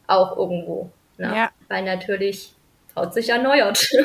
Auch 0.06 0.38
irgendwo. 0.38 0.90
Ne? 1.18 1.32
Ja. 1.34 1.50
Weil 1.68 1.84
natürlich 1.84 2.54
Haut 2.98 3.14
sich 3.14 3.28
erneuert. 3.28 3.88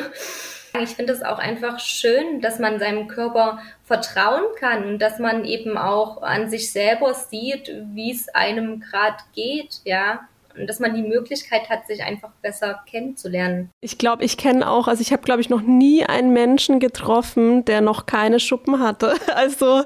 Ich 0.82 0.96
finde 0.96 1.12
es 1.12 1.22
auch 1.22 1.38
einfach 1.38 1.78
schön, 1.78 2.40
dass 2.40 2.58
man 2.58 2.80
seinem 2.80 3.06
Körper 3.06 3.60
vertrauen 3.84 4.42
kann 4.58 4.84
und 4.84 4.98
dass 4.98 5.20
man 5.20 5.44
eben 5.44 5.78
auch 5.78 6.20
an 6.20 6.50
sich 6.50 6.72
selber 6.72 7.14
sieht, 7.14 7.72
wie 7.92 8.10
es 8.10 8.28
einem 8.30 8.80
gerade 8.80 9.18
geht, 9.36 9.82
ja 9.84 10.26
und 10.56 10.68
dass 10.68 10.80
man 10.80 10.94
die 10.94 11.02
Möglichkeit 11.02 11.68
hat, 11.68 11.86
sich 11.86 12.02
einfach 12.02 12.30
besser 12.42 12.82
kennenzulernen. 12.88 13.70
Ich 13.80 13.98
glaube, 13.98 14.24
ich 14.24 14.36
kenne 14.36 14.68
auch, 14.68 14.88
also 14.88 15.00
ich 15.00 15.12
habe, 15.12 15.22
glaube 15.22 15.40
ich, 15.40 15.50
noch 15.50 15.62
nie 15.62 16.04
einen 16.04 16.32
Menschen 16.32 16.80
getroffen, 16.80 17.64
der 17.64 17.80
noch 17.80 18.06
keine 18.06 18.40
Schuppen 18.40 18.80
hatte. 18.80 19.14
Also 19.34 19.82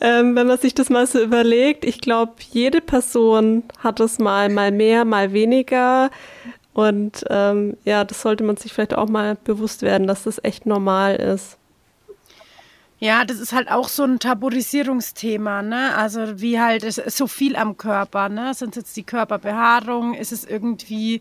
ähm, 0.00 0.34
wenn 0.34 0.46
man 0.48 0.58
sich 0.58 0.74
das 0.74 0.90
mal 0.90 1.06
so 1.06 1.22
überlegt, 1.22 1.84
ich 1.84 2.00
glaube, 2.00 2.32
jede 2.50 2.80
Person 2.80 3.62
hat 3.78 4.00
es 4.00 4.18
mal, 4.18 4.48
mal 4.48 4.72
mehr, 4.72 5.04
mal 5.04 5.32
weniger. 5.32 6.10
Und 6.78 7.24
ähm, 7.28 7.76
ja, 7.84 8.04
das 8.04 8.22
sollte 8.22 8.44
man 8.44 8.56
sich 8.56 8.72
vielleicht 8.72 8.94
auch 8.94 9.08
mal 9.08 9.34
bewusst 9.42 9.82
werden, 9.82 10.06
dass 10.06 10.22
das 10.22 10.38
echt 10.44 10.64
normal 10.64 11.16
ist. 11.16 11.58
Ja, 13.00 13.24
das 13.24 13.40
ist 13.40 13.52
halt 13.52 13.68
auch 13.68 13.88
so 13.88 14.04
ein 14.04 14.20
Tabuisierungsthema, 14.20 15.62
ne? 15.62 15.96
Also 15.96 16.40
wie 16.40 16.60
halt 16.60 16.84
es 16.84 16.98
ist 16.98 17.16
so 17.16 17.26
viel 17.26 17.56
am 17.56 17.76
Körper, 17.76 18.28
ne? 18.28 18.54
Sind 18.54 18.76
es 18.76 18.76
jetzt 18.76 18.96
die 18.96 19.02
Körperbehaarung? 19.02 20.14
Ist 20.14 20.30
es 20.30 20.44
irgendwie 20.44 21.20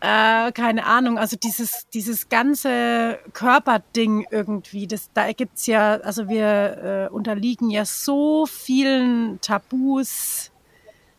äh, 0.00 0.52
keine 0.52 0.84
Ahnung? 0.84 1.16
Also 1.16 1.38
dieses 1.42 1.88
dieses 1.94 2.28
ganze 2.28 3.18
Körperding 3.32 4.26
irgendwie, 4.30 4.86
das 4.86 5.08
da 5.14 5.32
gibt's 5.32 5.66
ja, 5.66 5.94
also 5.94 6.28
wir 6.28 7.08
äh, 7.10 7.14
unterliegen 7.14 7.70
ja 7.70 7.86
so 7.86 8.44
vielen 8.44 9.40
Tabus 9.40 10.50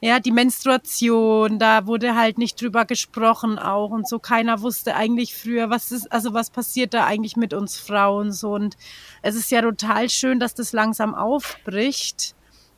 ja, 0.05 0.19
die 0.19 0.31
Menstruation, 0.31 1.57
da 1.57 1.87
wurde 1.87 2.13
halt 2.13 2.37
nicht 2.37 2.61
drüber 2.61 2.85
gesprochen 2.85 3.57
auch 3.57 3.89
und 3.89 4.07
so. 4.07 4.19
Keiner 4.19 4.61
wusste 4.61 4.95
eigentlich 4.95 5.35
früher, 5.35 5.71
was 5.71 5.91
ist, 5.91 6.11
also 6.11 6.35
was 6.35 6.51
passiert 6.51 6.93
da 6.93 7.05
eigentlich 7.05 7.37
mit 7.37 7.55
uns 7.55 7.79
Frauen 7.79 8.31
so. 8.31 8.51
Und 8.53 8.77
es 9.23 9.33
ist 9.33 9.49
ja 9.49 9.63
total 9.63 10.07
schön, 10.11 10.39
dass 10.39 10.53
das 10.53 10.73
langsam 10.73 11.15
aufbricht 11.15 12.35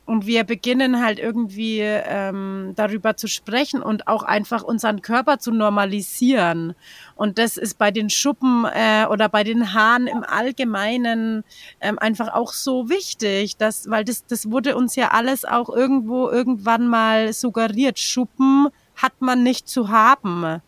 und 0.08 0.26
wir 0.26 0.44
beginnen 0.44 1.04
halt 1.04 1.18
irgendwie 1.18 1.80
ähm, 1.80 2.72
darüber 2.76 3.18
zu 3.18 3.28
sprechen 3.28 3.82
und 3.82 4.08
auch 4.08 4.22
einfach 4.22 4.62
unseren 4.62 5.02
Körper 5.02 5.38
zu 5.38 5.50
normalisieren. 5.52 6.74
Und 7.14 7.36
das 7.36 7.58
ist 7.58 7.76
bei 7.76 7.90
den 7.90 8.08
Schuppen 8.08 8.64
äh, 8.64 9.04
oder 9.10 9.28
bei 9.28 9.44
den 9.44 9.74
Haaren 9.74 10.06
im 10.06 10.24
Allgemeinen 10.24 11.44
ähm, 11.82 11.98
einfach 11.98 12.32
auch 12.32 12.54
so 12.54 12.88
wichtig, 12.88 13.58
dass, 13.58 13.90
weil 13.90 14.02
das, 14.02 14.24
das 14.24 14.50
wurde 14.50 14.76
uns 14.76 14.96
ja 14.96 15.08
alles 15.08 15.44
auch 15.44 15.68
irgendwo 15.68 16.30
irgendwann 16.30 16.88
mal 16.88 17.34
suggeriert. 17.34 17.98
Schuppen 17.98 18.68
hat 18.96 19.20
man 19.20 19.42
nicht 19.42 19.68
zu 19.68 19.90
haben 19.90 20.62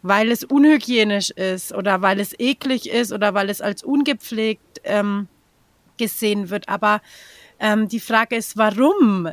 weil 0.00 0.30
es 0.30 0.44
unhygienisch 0.44 1.30
ist 1.30 1.74
oder 1.74 2.02
weil 2.02 2.20
es 2.20 2.32
eklig 2.38 2.88
ist 2.88 3.12
oder 3.12 3.34
weil 3.34 3.50
es 3.50 3.60
als 3.60 3.82
ungepflegt 3.82 4.80
ähm, 4.84 5.26
gesehen 5.98 6.50
wird. 6.50 6.68
Aber 6.68 7.02
ähm, 7.60 7.88
die 7.88 8.00
Frage 8.00 8.36
ist, 8.36 8.56
warum? 8.56 9.28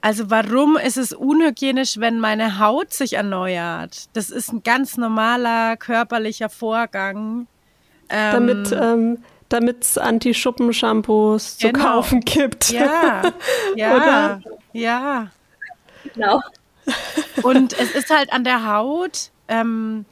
Also 0.00 0.30
warum 0.30 0.76
ist 0.76 0.96
es 0.96 1.12
unhygienisch, 1.12 1.98
wenn 1.98 2.20
meine 2.20 2.58
Haut 2.58 2.92
sich 2.92 3.14
erneuert? 3.14 4.08
Das 4.14 4.30
ist 4.30 4.52
ein 4.52 4.62
ganz 4.62 4.96
normaler 4.96 5.76
körperlicher 5.76 6.48
Vorgang. 6.48 7.46
Ähm, 8.08 8.32
damit 8.32 8.72
ähm, 8.72 9.18
damit 9.50 9.84
es 9.84 9.98
Anti-Schuppen-Shampoos 9.98 11.58
genau. 11.58 11.78
zu 11.78 11.84
kaufen 11.84 12.20
gibt. 12.20 12.70
Ja, 12.70 13.22
ja, 13.76 14.40
ja. 14.72 15.30
Genau. 16.14 16.40
Und 17.42 17.78
es 17.78 17.90
ist 17.92 18.10
halt 18.10 18.32
an 18.32 18.44
der 18.44 18.72
Haut, 18.72 19.30
ähm, 19.48 20.06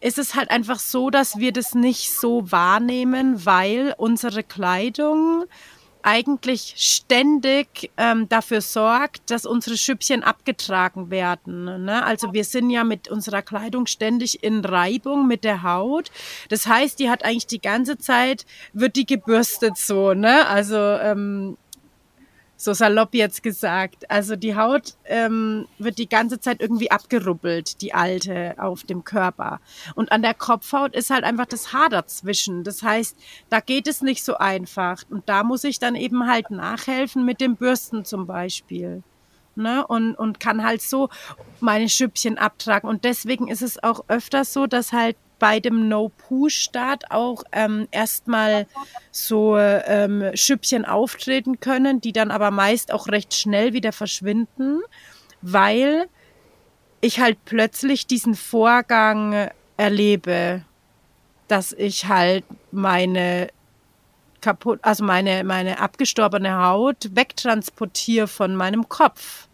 ist 0.00 0.18
es 0.18 0.34
halt 0.34 0.50
einfach 0.50 0.78
so, 0.78 1.10
dass 1.10 1.38
wir 1.38 1.52
das 1.52 1.74
nicht 1.74 2.12
so 2.12 2.52
wahrnehmen, 2.52 3.46
weil 3.46 3.94
unsere 3.96 4.42
Kleidung 4.42 5.44
eigentlich 6.04 6.74
ständig 6.76 7.90
ähm, 7.96 8.28
dafür 8.28 8.60
sorgt, 8.60 9.30
dass 9.30 9.46
unsere 9.46 9.78
Schüppchen 9.78 10.22
abgetragen 10.22 11.10
werden. 11.10 11.84
Ne? 11.84 12.04
Also 12.04 12.34
wir 12.34 12.44
sind 12.44 12.68
ja 12.68 12.84
mit 12.84 13.08
unserer 13.08 13.40
Kleidung 13.40 13.86
ständig 13.86 14.44
in 14.44 14.62
Reibung 14.64 15.26
mit 15.26 15.44
der 15.44 15.62
Haut. 15.62 16.10
Das 16.50 16.66
heißt, 16.66 16.98
die 16.98 17.08
hat 17.08 17.24
eigentlich 17.24 17.46
die 17.46 17.60
ganze 17.60 17.96
Zeit, 17.96 18.44
wird 18.74 18.96
die 18.96 19.06
gebürstet 19.06 19.78
so. 19.78 20.12
Ne? 20.12 20.46
Also 20.46 20.76
ähm, 20.76 21.56
so 22.64 22.72
salopp 22.72 23.14
jetzt 23.14 23.42
gesagt. 23.42 24.10
Also 24.10 24.36
die 24.36 24.56
Haut 24.56 24.94
ähm, 25.04 25.66
wird 25.78 25.98
die 25.98 26.08
ganze 26.08 26.40
Zeit 26.40 26.60
irgendwie 26.60 26.90
abgerubbelt, 26.90 27.80
die 27.82 27.94
alte 27.94 28.54
auf 28.58 28.84
dem 28.84 29.04
Körper. 29.04 29.60
Und 29.94 30.10
an 30.10 30.22
der 30.22 30.34
Kopfhaut 30.34 30.94
ist 30.94 31.10
halt 31.10 31.24
einfach 31.24 31.46
das 31.46 31.72
Haar 31.72 31.90
dazwischen. 31.90 32.64
Das 32.64 32.82
heißt, 32.82 33.16
da 33.50 33.60
geht 33.60 33.86
es 33.86 34.02
nicht 34.02 34.24
so 34.24 34.36
einfach. 34.36 35.02
Und 35.10 35.28
da 35.28 35.44
muss 35.44 35.64
ich 35.64 35.78
dann 35.78 35.94
eben 35.94 36.26
halt 36.26 36.50
nachhelfen 36.50 37.24
mit 37.24 37.40
dem 37.40 37.56
Bürsten 37.56 38.04
zum 38.04 38.26
Beispiel. 38.26 39.02
Ne? 39.56 39.86
Und, 39.86 40.14
und 40.14 40.40
kann 40.40 40.64
halt 40.64 40.82
so 40.82 41.10
meine 41.60 41.88
Schüppchen 41.88 42.38
abtragen. 42.38 42.88
Und 42.88 43.04
deswegen 43.04 43.48
ist 43.48 43.62
es 43.62 43.82
auch 43.82 44.04
öfters 44.08 44.52
so, 44.52 44.66
dass 44.66 44.92
halt 44.92 45.16
bei 45.38 45.60
dem 45.60 45.88
No-Poo-Start 45.88 47.10
auch 47.10 47.44
ähm, 47.52 47.88
erstmal 47.90 48.66
so 49.10 49.56
ähm, 49.58 50.30
Schüppchen 50.34 50.84
auftreten 50.84 51.60
können, 51.60 52.00
die 52.00 52.12
dann 52.12 52.30
aber 52.30 52.50
meist 52.50 52.92
auch 52.92 53.08
recht 53.08 53.34
schnell 53.34 53.72
wieder 53.72 53.92
verschwinden, 53.92 54.80
weil 55.42 56.08
ich 57.00 57.20
halt 57.20 57.38
plötzlich 57.44 58.06
diesen 58.06 58.34
Vorgang 58.34 59.50
erlebe, 59.76 60.62
dass 61.48 61.72
ich 61.72 62.06
halt 62.06 62.44
meine 62.70 63.48
kaputt, 64.40 64.78
also 64.82 65.04
meine, 65.04 65.42
meine 65.44 65.80
abgestorbene 65.80 66.62
Haut 66.62 67.10
wegtransportiere 67.14 68.28
von 68.28 68.54
meinem 68.54 68.88
Kopf. 68.88 69.48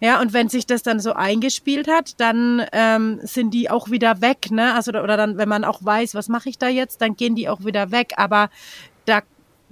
Ja, 0.00 0.20
und 0.20 0.32
wenn 0.32 0.48
sich 0.48 0.66
das 0.66 0.82
dann 0.82 1.00
so 1.00 1.12
eingespielt 1.12 1.88
hat, 1.88 2.20
dann 2.20 2.66
ähm, 2.72 3.20
sind 3.22 3.54
die 3.54 3.70
auch 3.70 3.90
wieder 3.90 4.20
weg, 4.20 4.50
ne? 4.50 4.74
Also 4.74 4.90
oder 4.90 5.16
dann, 5.16 5.38
wenn 5.38 5.48
man 5.48 5.64
auch 5.64 5.82
weiß, 5.82 6.14
was 6.14 6.28
mache 6.28 6.48
ich 6.48 6.58
da 6.58 6.68
jetzt, 6.68 7.00
dann 7.00 7.16
gehen 7.16 7.34
die 7.34 7.48
auch 7.48 7.64
wieder 7.64 7.90
weg. 7.90 8.12
Aber 8.16 8.50
da 9.06 9.22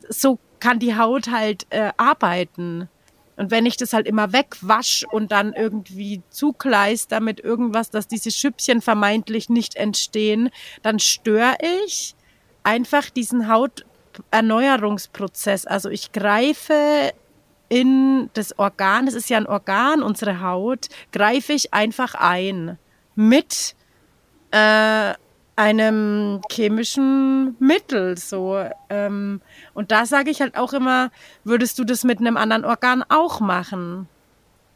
so 0.09 0.39
kann 0.61 0.79
die 0.79 0.97
Haut 0.97 1.29
halt 1.29 1.67
äh, 1.71 1.91
arbeiten. 1.97 2.89
Und 3.37 3.51
wenn 3.51 3.67
ich 3.67 3.77
das 3.77 3.93
halt 3.93 4.07
immer 4.07 4.33
wegwasch 4.33 5.05
und 5.11 5.33
dann 5.33 5.55
irgendwie 5.55 6.23
zukleist 6.31 7.11
damit 7.11 7.41
irgendwas, 7.41 7.91
dass 7.91 8.07
diese 8.07 8.31
Schüppchen 8.31 8.81
vermeintlich 8.81 9.49
nicht 9.49 9.75
entstehen, 9.75 10.51
dann 10.83 11.01
störe 11.01 11.57
ich 11.85 12.15
einfach 12.63 13.11
diesen 13.11 13.49
Hauterneuerungsprozess. 13.49 15.67
Also 15.67 15.89
ich 15.89 16.13
greife 16.13 17.13
in 17.73 18.29
das 18.35 18.59
Organ, 18.59 19.07
das 19.07 19.15
ist 19.15 19.31
ja 19.31 19.39
ein 19.39 19.47
Organ, 19.47 20.03
unsere 20.03 20.43
Haut, 20.43 20.89
greife 21.11 21.55
ich 21.55 21.73
einfach 21.73 22.15
ein 22.15 22.77
mit 23.15 23.75
äh, 24.51 25.15
einem 25.57 26.43
chemischen 26.51 27.57
Mittel 27.59 28.19
so 28.19 28.63
ähm, 28.91 29.41
und 29.73 29.91
da 29.91 30.05
sage 30.05 30.31
ich 30.31 30.43
halt 30.43 30.59
auch 30.59 30.75
immer 30.75 31.11
würdest 31.45 31.79
du 31.79 31.85
das 31.85 32.05
mit 32.05 32.21
einem 32.21 32.37
anderen 32.37 32.67
Organ 32.67 33.05
auch 33.09 33.41
machen? 33.41 34.07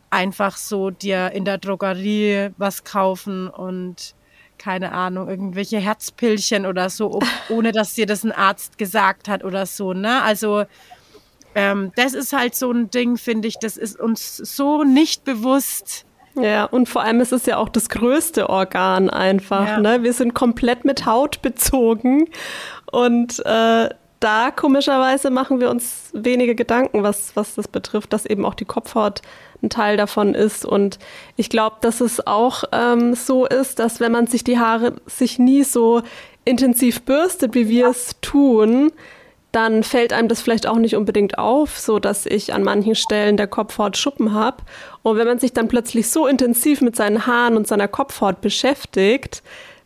Einfach 0.08 0.56
so 0.56 0.88
dir 0.88 1.32
in 1.32 1.44
der 1.44 1.58
Drogerie 1.58 2.50
was 2.56 2.84
kaufen 2.84 3.48
und 3.48 4.14
keine 4.56 4.92
Ahnung 4.92 5.28
irgendwelche 5.28 5.78
Herzpillchen 5.78 6.64
oder 6.64 6.88
so 6.88 7.20
ohne 7.50 7.72
dass 7.72 7.92
dir 7.92 8.06
das 8.06 8.24
ein 8.24 8.32
Arzt 8.32 8.78
gesagt 8.78 9.28
hat 9.28 9.44
oder 9.44 9.66
so 9.66 9.92
ne? 9.92 10.22
Also 10.22 10.64
ähm, 11.56 11.90
das 11.96 12.12
ist 12.14 12.32
halt 12.32 12.54
so 12.54 12.70
ein 12.70 12.90
Ding, 12.90 13.16
finde 13.16 13.48
ich, 13.48 13.58
das 13.58 13.76
ist 13.76 13.98
uns 13.98 14.36
so 14.36 14.84
nicht 14.84 15.24
bewusst. 15.24 16.04
Ja, 16.34 16.64
und 16.66 16.86
vor 16.86 17.02
allem 17.02 17.20
ist 17.20 17.32
es 17.32 17.46
ja 17.46 17.56
auch 17.56 17.70
das 17.70 17.88
größte 17.88 18.50
Organ 18.50 19.08
einfach. 19.08 19.66
Ja. 19.66 19.80
Ne? 19.80 20.02
Wir 20.02 20.12
sind 20.12 20.34
komplett 20.34 20.84
mit 20.84 21.06
Haut 21.06 21.40
bezogen 21.40 22.28
und 22.92 23.44
äh, 23.46 23.88
da 24.20 24.50
komischerweise 24.50 25.30
machen 25.30 25.60
wir 25.60 25.70
uns 25.70 26.10
wenige 26.12 26.54
Gedanken, 26.54 27.02
was, 27.02 27.34
was 27.36 27.54
das 27.54 27.68
betrifft, 27.68 28.12
dass 28.12 28.26
eben 28.26 28.44
auch 28.44 28.54
die 28.54 28.64
Kopfhaut 28.66 29.22
ein 29.62 29.70
Teil 29.70 29.96
davon 29.96 30.34
ist. 30.34 30.66
Und 30.66 30.98
ich 31.36 31.48
glaube, 31.48 31.76
dass 31.80 32.02
es 32.02 32.26
auch 32.26 32.64
ähm, 32.72 33.14
so 33.14 33.46
ist, 33.46 33.78
dass 33.78 34.00
wenn 34.00 34.12
man 34.12 34.26
sich 34.26 34.44
die 34.44 34.58
Haare 34.58 34.94
sich 35.06 35.38
nie 35.38 35.64
so 35.64 36.02
intensiv 36.44 37.02
bürstet, 37.02 37.54
wie 37.54 37.68
wir 37.68 37.88
es 37.88 38.16
tun, 38.20 38.92
dann 39.56 39.82
fällt 39.82 40.12
einem 40.12 40.28
das 40.28 40.42
vielleicht 40.42 40.66
auch 40.66 40.76
nicht 40.76 40.96
unbedingt 40.96 41.38
auf, 41.38 41.78
so 41.78 41.98
dass 41.98 42.26
ich 42.26 42.52
an 42.52 42.62
manchen 42.62 42.94
Stellen 42.94 43.38
der 43.38 43.46
Kopfhaut 43.46 43.96
Schuppen 43.96 44.34
habe. 44.34 44.58
Und 45.02 45.16
wenn 45.16 45.26
man 45.26 45.38
sich 45.38 45.54
dann 45.54 45.66
plötzlich 45.66 46.10
so 46.10 46.26
intensiv 46.26 46.82
mit 46.82 46.94
seinen 46.94 47.26
Haaren 47.26 47.56
und 47.56 47.66
seiner 47.66 47.88
Kopfhaut 47.88 48.42
beschäftigt, 48.42 49.42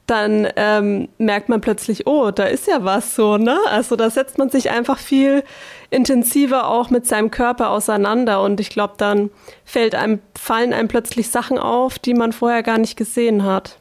dann 0.06 0.48
ähm, 0.56 1.08
merkt 1.18 1.48
man 1.48 1.60
plötzlich, 1.60 2.08
oh, 2.08 2.32
da 2.32 2.46
ist 2.46 2.66
ja 2.66 2.84
was 2.84 3.14
so, 3.14 3.38
ne? 3.38 3.56
Also 3.68 3.94
da 3.94 4.10
setzt 4.10 4.38
man 4.38 4.50
sich 4.50 4.70
einfach 4.70 4.98
viel 4.98 5.44
intensiver 5.90 6.66
auch 6.68 6.90
mit 6.90 7.06
seinem 7.06 7.30
Körper 7.30 7.70
auseinander 7.70 8.42
und 8.42 8.58
ich 8.58 8.70
glaube, 8.70 8.94
dann 8.96 9.30
fällt 9.64 9.94
einem, 9.94 10.18
fallen 10.36 10.72
einem 10.72 10.88
plötzlich 10.88 11.30
Sachen 11.30 11.58
auf, 11.58 12.00
die 12.00 12.14
man 12.14 12.32
vorher 12.32 12.64
gar 12.64 12.78
nicht 12.78 12.96
gesehen 12.96 13.44
hat. 13.44 13.78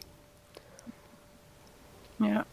Ja. 2.19 2.45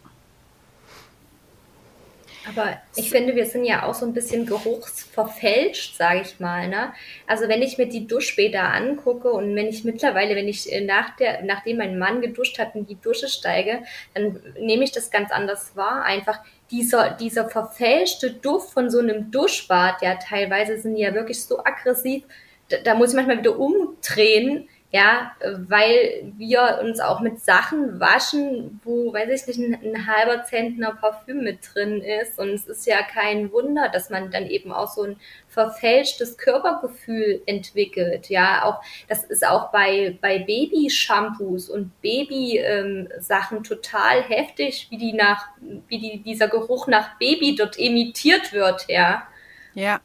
Aber 2.48 2.76
ich 2.94 3.10
finde, 3.10 3.34
wir 3.34 3.46
sind 3.46 3.64
ja 3.64 3.84
auch 3.84 3.94
so 3.94 4.06
ein 4.06 4.12
bisschen 4.12 4.46
geruchsverfälscht, 4.46 5.96
sage 5.96 6.22
ich 6.22 6.38
mal. 6.38 6.68
Ne? 6.68 6.92
Also 7.26 7.48
wenn 7.48 7.62
ich 7.62 7.76
mir 7.76 7.88
die 7.88 8.06
Duschbäder 8.06 8.62
angucke 8.72 9.30
und 9.30 9.54
wenn 9.56 9.66
ich 9.66 9.84
mittlerweile, 9.84 10.36
wenn 10.36 10.48
ich 10.48 10.72
äh, 10.72 10.80
nach 10.80 11.16
der, 11.16 11.42
nachdem 11.42 11.78
mein 11.78 11.98
Mann 11.98 12.20
geduscht 12.20 12.58
hat, 12.58 12.74
in 12.74 12.86
die 12.86 13.00
Dusche 13.00 13.28
steige, 13.28 13.82
dann 14.14 14.40
nehme 14.60 14.84
ich 14.84 14.92
das 14.92 15.10
ganz 15.10 15.32
anders 15.32 15.74
wahr. 15.74 16.04
Einfach 16.04 16.40
dieser, 16.70 17.10
dieser 17.10 17.48
verfälschte 17.48 18.32
Duft 18.32 18.70
von 18.70 18.90
so 18.90 19.00
einem 19.00 19.30
Duschbad, 19.30 20.02
ja, 20.02 20.14
teilweise 20.14 20.78
sind 20.78 20.94
die 20.94 21.02
ja 21.02 21.14
wirklich 21.14 21.42
so 21.42 21.64
aggressiv, 21.64 22.22
da, 22.68 22.78
da 22.78 22.94
muss 22.94 23.10
ich 23.10 23.16
manchmal 23.16 23.38
wieder 23.38 23.58
umdrehen, 23.58 24.68
ja, 24.96 25.32
weil 25.68 26.32
wir 26.38 26.80
uns 26.82 27.00
auch 27.00 27.20
mit 27.20 27.40
Sachen 27.40 28.00
waschen, 28.00 28.80
wo, 28.82 29.12
weiß 29.12 29.46
ich 29.46 29.58
nicht, 29.58 29.74
ein, 29.82 29.94
ein, 29.94 30.06
halber 30.06 30.44
Zentner 30.44 30.96
Parfüm 30.98 31.42
mit 31.42 31.58
drin 31.74 32.00
ist. 32.00 32.38
Und 32.38 32.48
es 32.48 32.66
ist 32.66 32.86
ja 32.86 33.02
kein 33.02 33.52
Wunder, 33.52 33.90
dass 33.92 34.08
man 34.08 34.30
dann 34.30 34.46
eben 34.46 34.72
auch 34.72 34.88
so 34.88 35.02
ein 35.02 35.16
verfälschtes 35.48 36.38
Körpergefühl 36.38 37.42
entwickelt. 37.44 38.30
Ja, 38.30 38.64
auch, 38.64 38.82
das 39.06 39.24
ist 39.24 39.46
auch 39.46 39.70
bei, 39.70 40.16
bei 40.22 40.38
Baby-Shampoos 40.38 41.68
und 41.68 42.00
Baby-Sachen 42.00 43.58
ähm, 43.58 43.64
total 43.64 44.22
heftig, 44.22 44.86
wie 44.88 44.96
die 44.96 45.12
nach, 45.12 45.48
wie 45.88 45.98
die, 45.98 46.22
dieser 46.22 46.48
Geruch 46.48 46.86
nach 46.86 47.18
Baby 47.18 47.54
dort 47.54 47.78
emittiert 47.78 48.54
wird, 48.54 48.86
ja. 48.88 49.26
Ja. 49.74 50.00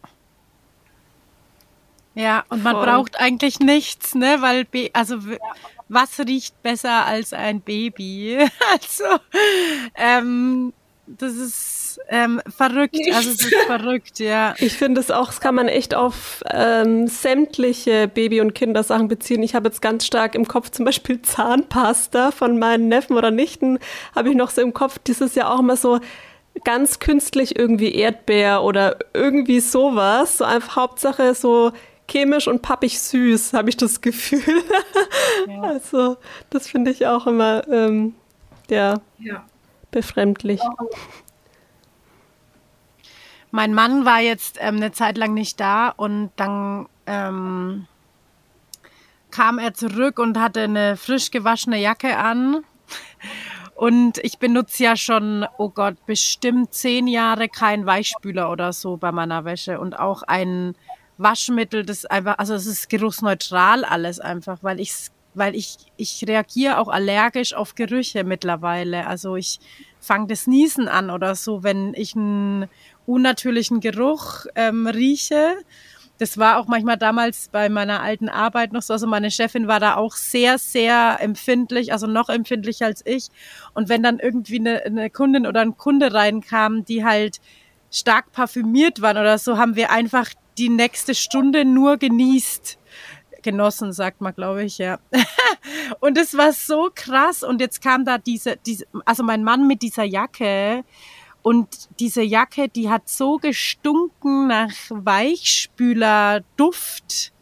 Ja, 2.13 2.43
und 2.49 2.63
man 2.63 2.75
Voll. 2.75 2.85
braucht 2.85 3.19
eigentlich 3.19 3.59
nichts, 3.59 4.15
ne? 4.15 4.37
Weil, 4.41 4.65
also, 4.93 5.17
was 5.87 6.19
riecht 6.19 6.61
besser 6.61 7.05
als 7.05 7.33
ein 7.33 7.61
Baby? 7.61 8.37
Also, 8.71 9.03
ähm, 9.95 10.73
das 11.07 11.33
ist 11.33 11.99
ähm, 12.09 12.41
verrückt. 12.47 12.95
Nichts. 12.95 13.15
Also, 13.15 13.29
es 13.31 13.41
ist 13.41 13.55
verrückt, 13.65 14.19
ja. 14.19 14.55
Ich 14.59 14.73
finde 14.73 15.01
es 15.01 15.11
auch, 15.11 15.27
das 15.27 15.41
kann 15.41 15.55
man 15.55 15.67
echt 15.67 15.95
auf 15.95 16.43
ähm, 16.49 17.07
sämtliche 17.07 18.07
Baby- 18.07 18.41
und 18.41 18.53
Kindersachen 18.53 19.07
beziehen. 19.07 19.43
Ich 19.43 19.55
habe 19.55 19.67
jetzt 19.69 19.81
ganz 19.81 20.05
stark 20.05 20.35
im 20.35 20.47
Kopf 20.47 20.69
zum 20.71 20.85
Beispiel 20.85 21.21
Zahnpasta 21.21 22.31
von 22.31 22.59
meinen 22.59 22.87
Neffen 22.87 23.17
oder 23.17 23.31
Nichten, 23.31 23.79
habe 24.15 24.29
ich 24.29 24.35
noch 24.35 24.49
so 24.51 24.61
im 24.61 24.73
Kopf. 24.73 24.99
Dieses 24.99 25.35
Jahr 25.35 25.53
auch 25.53 25.59
immer 25.59 25.77
so, 25.77 25.99
ganz 26.65 26.99
künstlich 26.99 27.57
irgendwie 27.57 27.95
Erdbeer 27.95 28.63
oder 28.63 28.97
irgendwie 29.13 29.59
sowas. 29.59 30.37
So 30.37 30.43
einfach 30.43 30.75
Hauptsache 30.75 31.33
so 31.33 31.71
chemisch 32.11 32.47
und 32.47 32.61
pappig 32.61 32.99
süß, 32.99 33.53
habe 33.53 33.69
ich 33.69 33.77
das 33.77 34.01
Gefühl. 34.01 34.41
Ja. 35.47 35.61
Also, 35.61 36.17
das 36.49 36.67
finde 36.67 36.91
ich 36.91 37.07
auch 37.07 37.25
immer 37.25 37.67
ähm, 37.67 38.13
ja, 38.69 39.01
ja, 39.17 39.45
befremdlich. 39.89 40.61
Mein 43.49 43.73
Mann 43.73 44.05
war 44.05 44.19
jetzt 44.19 44.57
ähm, 44.59 44.77
eine 44.77 44.91
Zeit 44.91 45.17
lang 45.17 45.33
nicht 45.33 45.59
da 45.59 45.89
und 45.89 46.31
dann 46.35 46.87
ähm, 47.07 47.87
kam 49.31 49.57
er 49.57 49.73
zurück 49.73 50.19
und 50.19 50.37
hatte 50.37 50.61
eine 50.61 50.95
frisch 50.95 51.31
gewaschene 51.31 51.79
Jacke 51.79 52.17
an. 52.17 52.63
Und 53.75 54.19
ich 54.19 54.37
benutze 54.37 54.83
ja 54.83 54.95
schon, 54.95 55.45
oh 55.57 55.69
Gott, 55.69 56.05
bestimmt 56.05 56.73
zehn 56.73 57.07
Jahre 57.07 57.49
keinen 57.49 57.85
Weichspüler 57.85 58.51
oder 58.51 58.73
so 58.73 58.97
bei 58.97 59.11
meiner 59.11 59.43
Wäsche 59.43 59.79
und 59.79 59.97
auch 59.97 60.21
ein 60.23 60.75
Waschmittel, 61.21 61.85
das 61.85 62.05
einfach, 62.05 62.37
also 62.37 62.53
es 62.53 62.65
ist 62.65 62.89
geruchsneutral 62.89 63.83
alles 63.85 64.19
einfach, 64.19 64.59
weil 64.61 64.79
ich, 64.79 64.93
weil 65.33 65.55
ich, 65.55 65.77
ich 65.97 66.23
reagiere 66.27 66.77
auch 66.77 66.87
allergisch 66.87 67.53
auf 67.53 67.75
Gerüche 67.75 68.23
mittlerweile. 68.23 69.07
Also 69.07 69.35
ich 69.35 69.59
fange 69.99 70.27
das 70.27 70.47
Niesen 70.47 70.87
an 70.87 71.09
oder 71.09 71.35
so, 71.35 71.63
wenn 71.63 71.93
ich 71.95 72.15
einen 72.15 72.67
unnatürlichen 73.05 73.79
Geruch 73.79 74.45
ähm, 74.55 74.87
rieche 74.87 75.57
das 76.21 76.37
war 76.37 76.59
auch 76.59 76.67
manchmal 76.67 76.97
damals 76.97 77.49
bei 77.51 77.67
meiner 77.67 78.03
alten 78.03 78.29
Arbeit 78.29 78.73
noch 78.73 78.83
so. 78.83 78.93
Also 78.93 79.07
meine 79.07 79.31
Chefin 79.31 79.67
war 79.67 79.79
da 79.79 79.95
auch 79.95 80.13
sehr, 80.13 80.59
sehr 80.59 81.17
empfindlich, 81.19 81.93
also 81.93 82.05
noch 82.05 82.29
empfindlicher 82.29 82.85
als 82.85 83.03
ich. 83.03 83.29
Und 83.73 83.89
wenn 83.89 84.03
dann 84.03 84.19
irgendwie 84.19 84.59
eine, 84.59 84.83
eine 84.85 85.09
Kundin 85.09 85.47
oder 85.47 85.61
ein 85.61 85.77
Kunde 85.77 86.13
reinkam, 86.13 86.85
die 86.85 87.03
halt 87.03 87.41
stark 87.89 88.31
parfümiert 88.33 89.01
waren 89.01 89.17
oder 89.17 89.39
so, 89.39 89.57
haben 89.57 89.75
wir 89.75 89.89
einfach 89.89 90.27
die 90.57 90.69
nächste 90.69 91.15
Stunde 91.15 91.65
nur 91.65 91.97
genießt. 91.97 92.77
Genossen, 93.43 93.91
sagt 93.91 94.21
man, 94.21 94.35
glaube 94.35 94.63
ich, 94.63 94.77
ja. 94.77 94.99
und 95.99 96.17
es 96.17 96.37
war 96.37 96.53
so 96.53 96.91
krass. 96.93 97.43
Und 97.43 97.59
jetzt 97.59 97.81
kam 97.81 98.05
da 98.05 98.19
diese, 98.19 98.57
diese, 98.57 98.85
also 99.05 99.23
mein 99.23 99.43
Mann 99.43 99.67
mit 99.67 99.81
dieser 99.81 100.03
Jacke, 100.03 100.83
und 101.43 101.89
diese 101.99 102.21
Jacke, 102.21 102.69
die 102.69 102.89
hat 102.89 103.09
so 103.09 103.37
gestunken 103.37 104.47
nach 104.47 104.71
Weichspüler-Duft. 104.89 107.33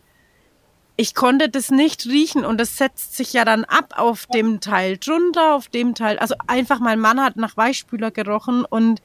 Ich 0.96 1.14
konnte 1.16 1.50
das 1.50 1.70
nicht 1.70 2.06
riechen 2.06 2.46
und 2.46 2.58
das 2.60 2.78
setzt 2.78 3.18
sich 3.18 3.34
ja 3.34 3.44
dann 3.46 3.66
ab 3.66 3.96
auf 3.98 4.26
dem 4.28 4.62
Teil 4.62 4.98
drunter, 4.98 5.56
auf 5.56 5.68
dem 5.70 5.96
Teil. 5.96 6.20
Also 6.20 6.36
einfach 6.48 6.80
mein 6.80 7.00
Mann 7.00 7.20
hat 7.22 7.38
nach 7.38 7.58
Weichspüler 7.58 8.12
gerochen 8.12 8.64
und 8.66 9.02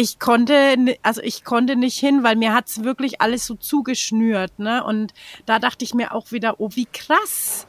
ich 0.00 0.18
konnte, 0.18 0.96
also 1.02 1.20
ich 1.20 1.44
konnte 1.44 1.76
nicht 1.76 1.98
hin, 1.98 2.22
weil 2.22 2.34
mir 2.34 2.54
hat's 2.54 2.84
wirklich 2.84 3.20
alles 3.20 3.44
so 3.44 3.54
zugeschnürt, 3.54 4.58
ne? 4.58 4.82
Und 4.82 5.12
da 5.44 5.58
dachte 5.58 5.84
ich 5.84 5.92
mir 5.92 6.14
auch 6.14 6.32
wieder, 6.32 6.58
oh 6.58 6.70
wie 6.72 6.86
krass, 6.86 7.66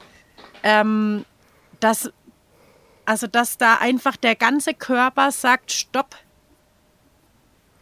ähm, 0.62 1.26
dass 1.78 2.10
also 3.04 3.26
dass 3.26 3.58
da 3.58 3.74
einfach 3.74 4.16
der 4.16 4.34
ganze 4.34 4.72
Körper 4.72 5.30
sagt, 5.30 5.72
stopp, 5.72 6.16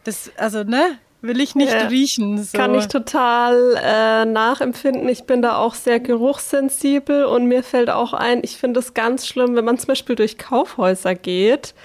das, 0.03 0.31
also, 0.35 0.63
ne? 0.63 0.97
Will 1.23 1.39
ich 1.39 1.53
nicht 1.53 1.71
ja, 1.71 1.85
riechen. 1.85 2.43
So. 2.43 2.57
Kann 2.57 2.73
ich 2.73 2.87
total 2.87 3.75
äh, 3.79 4.25
nachempfinden. 4.25 5.07
Ich 5.07 5.25
bin 5.25 5.43
da 5.43 5.57
auch 5.57 5.75
sehr 5.75 5.99
geruchssensibel 5.99 7.25
und 7.25 7.45
mir 7.45 7.61
fällt 7.61 7.91
auch 7.91 8.13
ein, 8.13 8.39
ich 8.43 8.57
finde 8.57 8.79
es 8.79 8.95
ganz 8.95 9.27
schlimm, 9.27 9.55
wenn 9.55 9.63
man 9.63 9.77
zum 9.77 9.89
Beispiel 9.89 10.15
durch 10.15 10.39
Kaufhäuser 10.39 11.13
geht. 11.13 11.75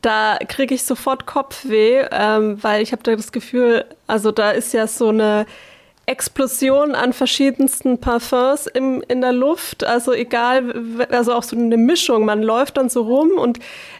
Da 0.00 0.38
kriege 0.46 0.74
ich 0.74 0.84
sofort 0.84 1.26
Kopfweh, 1.26 2.04
ähm, 2.12 2.62
weil 2.62 2.82
ich 2.82 2.92
habe 2.92 3.02
da 3.02 3.16
das 3.16 3.32
Gefühl, 3.32 3.84
also 4.06 4.30
da 4.30 4.52
ist 4.52 4.72
ja 4.72 4.86
so 4.86 5.08
eine 5.08 5.46
Explosion 6.06 6.94
an 6.94 7.12
verschiedensten 7.12 7.98
Parfums 7.98 8.66
im, 8.66 9.02
in 9.08 9.20
der 9.20 9.32
Luft. 9.32 9.84
Also 9.84 10.12
egal, 10.12 10.74
also 11.10 11.34
auch 11.34 11.42
so 11.42 11.54
eine 11.54 11.76
Mischung. 11.76 12.24
Man 12.24 12.42
läuft 12.42 12.78
dann 12.78 12.88
so 12.88 13.02
rum 13.02 13.32
und 13.36 13.58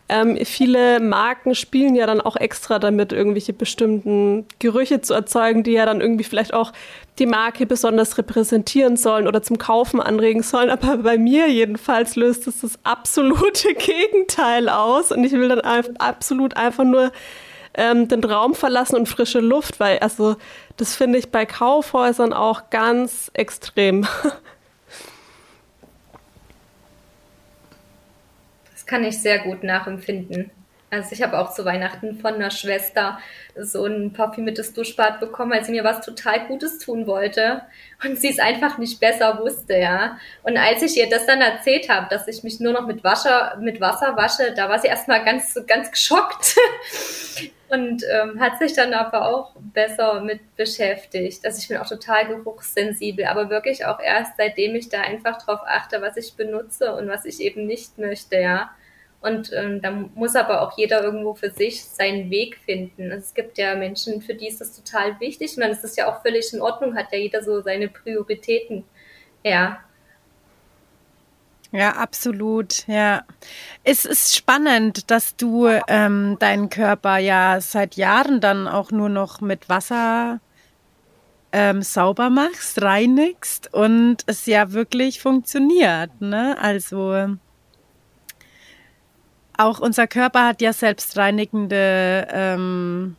ähm, 0.09 0.39
viele 0.45 1.01
Marken 1.01 1.55
spielen 1.55 1.95
ja 1.95 2.07
dann 2.07 2.21
auch 2.21 2.37
extra 2.37 2.79
damit, 2.79 3.13
irgendwelche 3.13 3.53
bestimmten 3.53 4.47
Gerüche 4.59 5.03
zu 5.03 5.13
erzeugen, 5.13 5.63
die 5.63 5.73
ja 5.73 5.85
dann 5.85 6.01
irgendwie 6.01 6.25
vielleicht 6.25 6.55
auch 6.55 6.73
die 7.19 7.27
Marke 7.27 7.67
besonders 7.67 8.17
repräsentieren 8.17 8.97
sollen 8.97 9.27
oder 9.27 9.43
zum 9.43 9.59
Kaufen 9.59 10.01
anregen 10.01 10.43
sollen. 10.43 10.71
Aber 10.71 10.99
bei 10.99 11.19
mir 11.19 11.49
jedenfalls 11.49 12.17
löst 12.17 12.47
es 12.47 12.63
das 12.63 12.79
absolute 12.85 13.75
Gegenteil 13.75 14.69
aus 14.69 15.13
und 15.13 15.25
ich 15.25 15.33
will 15.33 15.49
dann 15.49 15.61
absolut 15.99 16.57
einfach 16.57 16.85
nur 16.85 17.13
ähm, 17.75 18.09
den 18.09 18.25
Raum 18.25 18.55
verlassen 18.55 18.97
und 18.97 19.09
frische 19.09 19.41
Luft, 19.41 19.79
weil 19.79 19.99
also 19.99 20.37
das 20.79 20.95
finde 20.95 21.19
ich 21.19 21.31
bei 21.31 21.45
Kaufhäusern 21.45 22.33
auch 22.33 22.71
ganz 22.71 23.31
extrem. 23.35 24.07
kann 28.89 29.05
ich 29.05 29.23
sehr 29.23 29.39
gut 29.39 29.63
nachempfinden. 29.63 30.51
Also 30.91 31.13
ich 31.13 31.23
habe 31.23 31.39
auch 31.39 31.53
zu 31.53 31.67
Weihnachten 31.67 32.19
von 32.19 32.35
einer 32.35 32.51
Schwester 32.51 33.19
so 33.57 33.85
ein 33.85 34.13
parfümiertes 34.15 34.73
Duschbad 34.73 35.21
bekommen, 35.21 35.53
weil 35.53 35.65
sie 35.65 35.73
mir 35.73 35.85
was 35.85 36.05
total 36.05 36.47
Gutes 36.47 36.79
tun 36.79 37.07
wollte 37.07 37.63
und 38.03 38.19
sie 38.19 38.31
es 38.31 38.39
einfach 38.39 38.79
nicht 38.79 38.99
besser 38.99 39.39
wusste, 39.39 39.77
ja. 39.77 40.19
Und 40.45 40.57
als 40.57 40.83
ich 40.83 40.97
ihr 40.97 41.11
das 41.11 41.27
dann 41.27 41.43
erzählt 41.43 41.91
habe, 41.91 42.07
dass 42.09 42.27
ich 42.27 42.43
mich 42.43 42.59
nur 42.59 42.73
noch 42.73 42.87
mit 42.87 43.05
Wasser, 43.05 43.59
mit 43.61 43.83
Wasser 43.83 44.17
wasche, 44.17 44.55
da 44.55 44.71
war 44.71 44.79
sie 44.79 44.89
erstmal 44.89 45.25
ganz, 45.25 45.61
ganz 45.67 45.91
geschockt 45.91 46.57
und 47.69 48.03
ähm, 48.11 48.41
hat 48.41 48.59
sich 48.59 48.73
dann 48.73 48.95
aber 48.95 49.27
auch 49.27 49.57
besser 49.75 50.23
mit 50.23 50.57
beschäftigt. 50.57 51.45
Also 51.45 51.59
ich 51.59 51.69
bin 51.69 51.77
auch 51.77 51.89
total 51.89 52.29
geruchssensibel, 52.29 53.27
aber 53.27 53.51
wirklich 53.51 53.85
auch 53.85 54.01
erst 54.01 54.39
seitdem 54.39 54.75
ich 54.75 54.89
da 54.89 55.03
einfach 55.03 55.43
drauf 55.43 55.61
achte, 55.67 56.01
was 56.01 56.17
ich 56.17 56.33
benutze 56.35 56.95
und 56.95 57.09
was 57.09 57.27
ich 57.27 57.41
eben 57.41 57.67
nicht 57.67 57.99
möchte, 57.99 58.37
ja. 58.37 58.71
Und 59.21 59.53
ähm, 59.53 59.83
da 59.83 59.91
muss 59.91 60.37
aber 60.37 60.63
auch 60.63 60.79
jeder 60.79 61.03
irgendwo 61.03 61.35
für 61.35 61.51
sich 61.51 61.85
seinen 61.85 62.31
Weg 62.31 62.59
finden. 62.65 63.11
Also 63.11 63.25
es 63.25 63.35
gibt 63.35 63.59
ja 63.59 63.75
Menschen, 63.75 64.23
für 64.23 64.35
die 64.35 64.47
ist 64.47 64.61
das 64.61 64.77
total 64.77 65.19
wichtig. 65.19 65.57
Und 65.57 65.63
dann 65.63 65.73
ist 65.73 65.83
das 65.83 65.97
ja 65.97 66.09
auch 66.09 66.23
völlig 66.23 66.53
in 66.53 66.61
Ordnung, 66.61 66.95
hat 66.95 67.13
ja 67.13 67.19
jeder 67.19 67.43
so 67.43 67.61
seine 67.61 67.89
Prioritäten. 67.89 68.85
Ja. 69.43 69.81
Ja, 71.73 71.91
absolut. 71.97 72.87
Ja, 72.87 73.25
es 73.83 74.05
ist 74.05 74.37
spannend, 74.37 75.11
dass 75.11 75.37
du 75.37 75.69
ähm, 75.89 76.37
deinen 76.39 76.71
Körper 76.71 77.19
ja 77.19 77.61
seit 77.61 77.97
Jahren 77.97 78.41
dann 78.41 78.69
auch 78.69 78.91
nur 78.91 79.09
noch 79.09 79.41
mit 79.41 79.69
Wasser 79.69 80.41
ähm, 81.53 81.83
sauber 81.83 82.31
machst, 82.31 82.81
reinigst 82.83 83.73
und 83.75 84.19
es 84.27 84.47
ja 84.47 84.73
wirklich 84.73 85.21
funktioniert. 85.21 86.21
Ne? 86.21 86.57
Also 86.61 87.37
auch 89.59 89.81
unser 89.81 90.07
Körper 90.07 90.47
hat 90.47 90.63
ja 90.63 90.73
selbstreinigende, 90.73 92.29
ähm, 92.31 93.17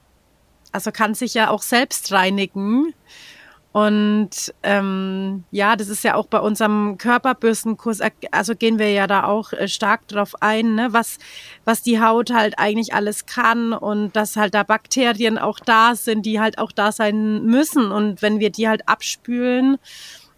also 0.71 0.91
kann 0.91 1.13
sich 1.13 1.33
ja 1.33 1.49
auch 1.49 1.61
selbst 1.61 2.11
reinigen. 2.11 2.93
Und 3.71 4.51
ähm, 4.63 5.43
ja, 5.51 5.75
das 5.75 5.89
ist 5.89 6.03
ja 6.03 6.15
auch 6.15 6.25
bei 6.25 6.39
unserem 6.39 6.97
Körperbürstenkurs, 6.97 7.99
also 8.31 8.55
gehen 8.55 8.79
wir 8.79 8.91
ja 8.91 9.05
da 9.05 9.25
auch 9.25 9.53
äh, 9.53 9.67
stark 9.67 10.07
drauf 10.07 10.33
ein, 10.41 10.73
ne, 10.73 10.87
was, 10.91 11.19
was 11.65 11.83
die 11.83 12.01
Haut 12.01 12.31
halt 12.31 12.57
eigentlich 12.57 12.95
alles 12.95 13.27
kann 13.27 13.73
und 13.73 14.15
dass 14.15 14.37
halt 14.37 14.55
da 14.55 14.63
Bakterien 14.63 15.37
auch 15.37 15.59
da 15.59 15.93
sind, 15.93 16.25
die 16.25 16.39
halt 16.39 16.57
auch 16.57 16.71
da 16.71 16.91
sein 16.91 17.45
müssen. 17.45 17.91
Und 17.91 18.23
wenn 18.23 18.39
wir 18.39 18.49
die 18.49 18.67
halt 18.67 18.87
abspülen, 18.87 19.77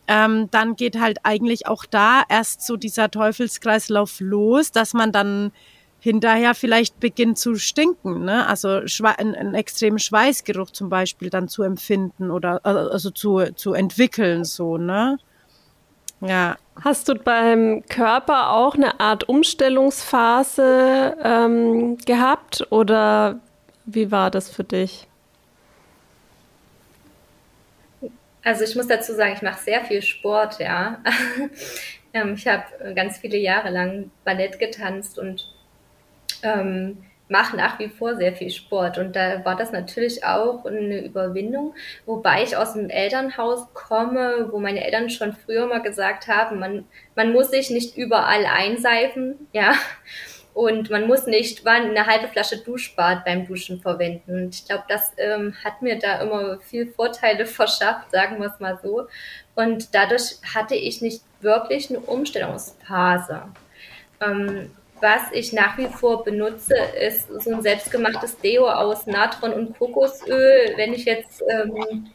ähm, 0.07 0.49
dann 0.51 0.75
geht 0.75 0.99
halt 0.99 1.19
eigentlich 1.23 1.67
auch 1.67 1.85
da 1.85 2.23
erst 2.27 2.65
so 2.65 2.75
dieser 2.75 3.11
Teufelskreislauf 3.11 4.19
los, 4.19 4.71
dass 4.71 4.93
man 4.93 5.13
dann 5.13 5.53
hinterher 6.01 6.55
vielleicht 6.55 6.99
beginnt 6.99 7.37
zu 7.37 7.55
stinken, 7.55 8.25
ne? 8.25 8.47
Also 8.47 8.81
einen, 9.03 9.35
einen 9.35 9.53
extremen 9.53 9.99
Schweißgeruch 9.99 10.71
zum 10.71 10.89
Beispiel 10.89 11.29
dann 11.29 11.47
zu 11.47 11.61
empfinden 11.61 12.31
oder 12.31 12.65
also 12.65 13.11
zu, 13.11 13.53
zu 13.53 13.73
entwickeln, 13.73 14.43
so, 14.43 14.77
ne? 14.77 15.19
Ja. 16.19 16.57
Hast 16.83 17.07
du 17.07 17.13
beim 17.13 17.83
Körper 17.87 18.49
auch 18.51 18.73
eine 18.73 18.99
Art 18.99 19.29
Umstellungsphase 19.29 21.17
ähm, 21.23 21.97
gehabt 21.97 22.65
oder 22.71 23.39
wie 23.85 24.09
war 24.09 24.31
das 24.31 24.49
für 24.49 24.63
dich? 24.63 25.07
Also 28.43 28.63
ich 28.63 28.75
muss 28.75 28.87
dazu 28.87 29.13
sagen, 29.13 29.33
ich 29.35 29.43
mache 29.43 29.61
sehr 29.61 29.85
viel 29.85 30.01
Sport, 30.01 30.59
ja. 30.59 30.97
Ähm, 32.13 32.33
ich 32.33 32.45
habe 32.45 32.93
ganz 32.93 33.19
viele 33.19 33.37
Jahre 33.37 33.69
lang 33.69 34.11
Ballett 34.25 34.59
getanzt 34.59 35.17
und 35.17 35.47
ähm, 36.43 36.97
mache 37.27 37.55
nach 37.55 37.79
wie 37.79 37.87
vor 37.87 38.15
sehr 38.15 38.33
viel 38.33 38.49
Sport 38.49 38.97
und 38.97 39.15
da 39.15 39.43
war 39.45 39.55
das 39.55 39.71
natürlich 39.71 40.25
auch 40.25 40.65
eine 40.65 40.99
Überwindung, 41.05 41.73
wobei 42.05 42.43
ich 42.43 42.57
aus 42.57 42.73
dem 42.73 42.89
Elternhaus 42.89 43.67
komme, 43.73 44.49
wo 44.51 44.59
meine 44.59 44.83
Eltern 44.83 45.09
schon 45.09 45.33
früher 45.33 45.65
mal 45.65 45.81
gesagt 45.81 46.27
haben, 46.27 46.59
man, 46.59 46.85
man 47.15 47.31
muss 47.31 47.49
sich 47.49 47.69
nicht 47.69 47.95
überall 47.95 48.45
einseifen, 48.45 49.47
ja, 49.53 49.73
und 50.53 50.89
man 50.89 51.07
muss 51.07 51.27
nicht 51.27 51.65
eine 51.65 52.05
halbe 52.05 52.27
Flasche 52.27 52.57
Duschbad 52.57 53.23
beim 53.23 53.47
Duschen 53.47 53.79
verwenden. 53.79 54.43
Und 54.43 54.55
ich 54.55 54.65
glaube, 54.65 54.83
das 54.89 55.13
ähm, 55.17 55.55
hat 55.63 55.81
mir 55.81 55.97
da 55.97 56.21
immer 56.21 56.59
viel 56.59 56.91
Vorteile 56.91 57.45
verschafft, 57.47 58.11
sagen 58.11 58.39
wir 58.39 58.47
es 58.47 58.59
mal 58.59 58.77
so. 58.83 59.07
Und 59.55 59.95
dadurch 59.95 60.39
hatte 60.53 60.75
ich 60.75 61.01
nicht 61.01 61.21
wirklich 61.39 61.89
eine 61.89 61.99
Umstellungsphase. 62.01 63.43
Ähm, 64.19 64.71
was 65.01 65.21
ich 65.31 65.51
nach 65.51 65.77
wie 65.77 65.87
vor 65.87 66.23
benutze, 66.23 66.75
ist 66.75 67.27
so 67.43 67.51
ein 67.51 67.61
selbstgemachtes 67.61 68.37
Deo 68.37 68.69
aus 68.69 69.07
Natron 69.07 69.53
und 69.53 69.77
Kokosöl. 69.77 70.73
Wenn 70.77 70.93
ich 70.93 71.05
jetzt 71.05 71.43
ähm, 71.49 72.07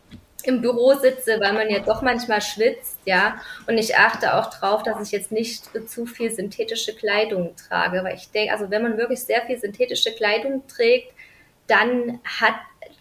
im 0.44 0.60
Büro 0.60 0.94
sitze, 0.94 1.40
weil 1.40 1.52
man 1.52 1.68
ja 1.68 1.80
doch 1.80 2.02
manchmal 2.02 2.40
schwitzt, 2.40 3.00
ja. 3.04 3.40
Und 3.66 3.78
ich 3.78 3.96
achte 3.96 4.34
auch 4.34 4.46
drauf, 4.50 4.82
dass 4.82 5.00
ich 5.02 5.10
jetzt 5.10 5.32
nicht 5.32 5.68
zu 5.88 6.06
viel 6.06 6.30
synthetische 6.30 6.94
Kleidung 6.94 7.54
trage, 7.56 8.04
weil 8.04 8.14
ich 8.14 8.30
denke, 8.30 8.52
also 8.52 8.70
wenn 8.70 8.82
man 8.82 8.96
wirklich 8.96 9.20
sehr 9.22 9.42
viel 9.42 9.58
synthetische 9.58 10.12
Kleidung 10.12 10.62
trägt, 10.68 11.12
dann 11.66 12.20
hat, 12.24 12.54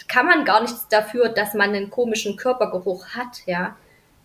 kann 0.07 0.25
man 0.25 0.43
gar 0.43 0.61
nichts 0.61 0.87
dafür, 0.87 1.29
dass 1.29 1.53
man 1.53 1.69
einen 1.69 1.91
komischen 1.91 2.35
Körpergeruch 2.35 3.09
hat, 3.09 3.45
ja. 3.45 3.75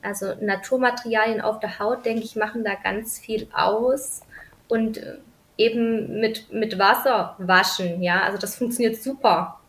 Also 0.02 0.34
Naturmaterialien 0.40 1.42
auf 1.42 1.60
der 1.60 1.78
Haut, 1.78 2.06
denke 2.06 2.24
ich, 2.24 2.36
machen 2.36 2.64
da 2.64 2.74
ganz 2.74 3.18
viel 3.18 3.48
aus 3.52 4.22
und 4.68 4.96
äh, 4.96 5.18
eben 5.60 6.20
mit, 6.20 6.52
mit 6.52 6.78
Wasser 6.78 7.36
waschen, 7.38 8.02
ja. 8.02 8.22
Also 8.22 8.38
das 8.38 8.56
funktioniert 8.56 9.02
super. 9.02 9.60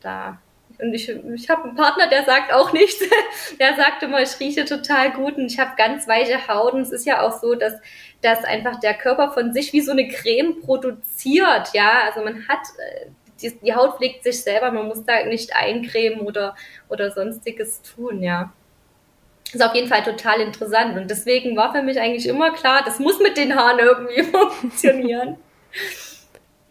Da 0.00 0.38
und 0.78 0.92
ich, 0.92 1.08
ich 1.08 1.48
habe 1.48 1.64
einen 1.64 1.74
Partner, 1.74 2.08
der 2.08 2.24
sagt 2.24 2.52
auch 2.52 2.72
nichts. 2.72 3.02
der 3.60 3.76
sagt 3.76 4.02
immer, 4.02 4.20
ich 4.20 4.38
rieche 4.38 4.64
total 4.64 5.12
gut 5.12 5.36
und 5.36 5.46
ich 5.46 5.58
habe 5.58 5.72
ganz 5.76 6.06
weiche 6.06 6.48
Haut. 6.48 6.74
Und 6.74 6.82
es 6.82 6.92
ist 6.92 7.06
ja 7.06 7.22
auch 7.22 7.40
so, 7.40 7.54
dass, 7.54 7.74
dass 8.20 8.44
einfach 8.44 8.78
der 8.80 8.94
Körper 8.94 9.32
von 9.32 9.52
sich 9.52 9.72
wie 9.72 9.80
so 9.80 9.92
eine 9.92 10.08
Creme 10.08 10.60
produziert. 10.60 11.72
Ja, 11.72 12.02
also 12.06 12.22
man 12.22 12.46
hat, 12.48 12.60
äh, 12.78 13.06
die, 13.40 13.58
die 13.58 13.74
Haut 13.74 13.96
pflegt 13.96 14.24
sich 14.24 14.42
selber, 14.42 14.70
man 14.70 14.88
muss 14.88 15.04
da 15.04 15.24
nicht 15.24 15.56
eincremen 15.56 16.20
oder, 16.20 16.54
oder 16.88 17.10
sonstiges 17.10 17.80
tun, 17.82 18.22
ja. 18.22 18.52
Ist 19.52 19.62
auf 19.62 19.74
jeden 19.74 19.88
Fall 19.88 20.02
total 20.02 20.40
interessant. 20.40 20.96
Und 20.96 21.10
deswegen 21.10 21.56
war 21.56 21.72
für 21.72 21.82
mich 21.82 22.00
eigentlich 22.00 22.26
immer 22.26 22.50
klar, 22.50 22.82
das 22.84 22.98
muss 22.98 23.18
mit 23.20 23.36
den 23.36 23.54
Haaren 23.54 23.78
irgendwie 23.78 24.22
funktionieren. 24.60 25.36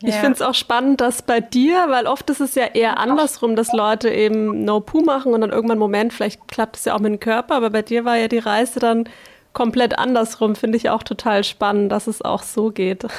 Ich 0.01 0.13
ja. 0.13 0.19
finde 0.19 0.33
es 0.33 0.41
auch 0.41 0.53
spannend, 0.53 1.01
dass 1.01 1.21
bei 1.21 1.39
dir, 1.39 1.85
weil 1.89 2.05
oft 2.05 2.29
ist 2.29 2.41
es 2.41 2.53
ja 2.55 2.65
eher 2.65 2.97
andersrum, 2.97 3.55
dass 3.55 3.71
Leute 3.71 4.09
eben 4.09 4.63
No-Poo 4.65 5.01
machen 5.01 5.33
und 5.33 5.41
dann 5.41 5.51
irgendwann 5.51 5.79
Moment, 5.79 6.13
vielleicht 6.13 6.47
klappt 6.47 6.75
es 6.75 6.85
ja 6.85 6.95
auch 6.95 6.99
mit 6.99 7.11
dem 7.11 7.19
Körper, 7.19 7.55
aber 7.55 7.69
bei 7.69 7.81
dir 7.81 8.05
war 8.05 8.17
ja 8.17 8.27
die 8.27 8.39
Reise 8.39 8.79
dann 8.79 9.09
komplett 9.53 9.97
andersrum. 9.97 10.55
Finde 10.55 10.77
ich 10.77 10.89
auch 10.89 11.01
total 11.01 11.43
spannend, 11.43 11.91
dass 11.91 12.07
es 12.07 12.21
auch 12.21 12.43
so 12.43 12.71
geht. 12.71 13.05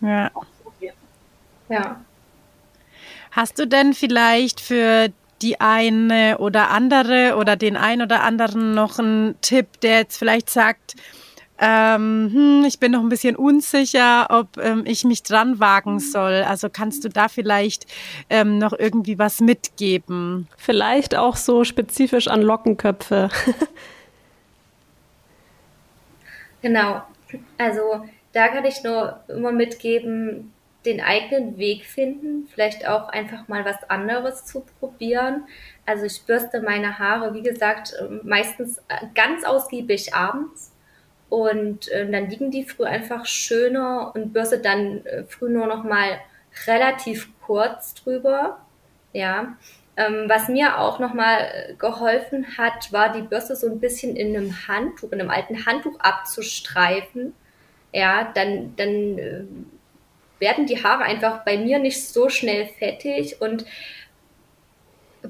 Ja. 0.00 0.30
Ja. 1.70 2.00
Hast 3.30 3.58
du 3.58 3.66
denn 3.66 3.94
vielleicht 3.94 4.60
für 4.60 5.08
die 5.44 5.60
eine 5.60 6.38
oder 6.38 6.70
andere 6.70 7.36
oder 7.36 7.54
den 7.54 7.76
einen 7.76 8.00
oder 8.00 8.22
anderen 8.22 8.72
noch 8.72 8.98
einen 8.98 9.38
Tipp, 9.42 9.78
der 9.82 9.98
jetzt 9.98 10.16
vielleicht 10.16 10.48
sagt, 10.48 10.94
ähm, 11.58 12.30
hm, 12.32 12.64
ich 12.66 12.80
bin 12.80 12.92
noch 12.92 13.02
ein 13.02 13.10
bisschen 13.10 13.36
unsicher, 13.36 14.28
ob 14.30 14.56
ähm, 14.56 14.84
ich 14.86 15.04
mich 15.04 15.22
dran 15.22 15.60
wagen 15.60 16.00
soll. 16.00 16.44
Also 16.48 16.70
kannst 16.70 17.04
du 17.04 17.10
da 17.10 17.28
vielleicht 17.28 17.84
ähm, 18.30 18.58
noch 18.58 18.72
irgendwie 18.72 19.18
was 19.18 19.40
mitgeben? 19.40 20.48
Vielleicht 20.56 21.14
auch 21.14 21.36
so 21.36 21.62
spezifisch 21.62 22.26
an 22.26 22.40
Lockenköpfe. 22.40 23.28
genau. 26.62 27.02
Also 27.58 28.06
da 28.32 28.48
kann 28.48 28.64
ich 28.64 28.82
nur 28.82 29.20
immer 29.28 29.52
mitgeben, 29.52 30.53
den 30.84 31.00
eigenen 31.00 31.58
Weg 31.58 31.84
finden, 31.84 32.46
vielleicht 32.52 32.86
auch 32.86 33.08
einfach 33.08 33.48
mal 33.48 33.64
was 33.64 33.88
anderes 33.88 34.44
zu 34.44 34.64
probieren. 34.78 35.44
Also 35.86 36.04
ich 36.04 36.22
bürste 36.24 36.60
meine 36.60 36.98
Haare, 36.98 37.34
wie 37.34 37.42
gesagt, 37.42 37.94
meistens 38.22 38.80
ganz 39.14 39.44
ausgiebig 39.44 40.14
abends 40.14 40.72
und 41.28 41.88
äh, 41.88 42.08
dann 42.08 42.30
liegen 42.30 42.50
die 42.50 42.64
früh 42.64 42.84
einfach 42.84 43.26
schöner 43.26 44.12
und 44.14 44.32
bürste 44.32 44.58
dann 44.58 45.04
äh, 45.04 45.24
früh 45.24 45.48
nur 45.48 45.66
noch 45.66 45.82
mal 45.82 46.20
relativ 46.66 47.28
kurz 47.40 47.94
drüber. 47.94 48.60
Ja. 49.12 49.56
Ähm, 49.96 50.24
was 50.28 50.48
mir 50.48 50.78
auch 50.78 50.98
noch 50.98 51.14
mal 51.14 51.38
äh, 51.40 51.74
geholfen 51.74 52.56
hat, 52.58 52.92
war 52.92 53.12
die 53.12 53.22
Bürste 53.22 53.56
so 53.56 53.68
ein 53.68 53.80
bisschen 53.80 54.16
in 54.16 54.36
einem 54.36 54.68
Handtuch, 54.68 55.12
in 55.12 55.20
einem 55.20 55.30
alten 55.30 55.66
Handtuch 55.66 55.98
abzustreifen. 56.00 57.32
Ja, 57.92 58.30
dann, 58.34 58.74
dann 58.76 59.18
äh, 59.18 59.44
werden 60.38 60.66
die 60.66 60.82
Haare 60.82 61.04
einfach 61.04 61.44
bei 61.44 61.56
mir 61.56 61.78
nicht 61.78 62.06
so 62.06 62.28
schnell 62.28 62.66
fettig 62.66 63.40
und 63.40 63.64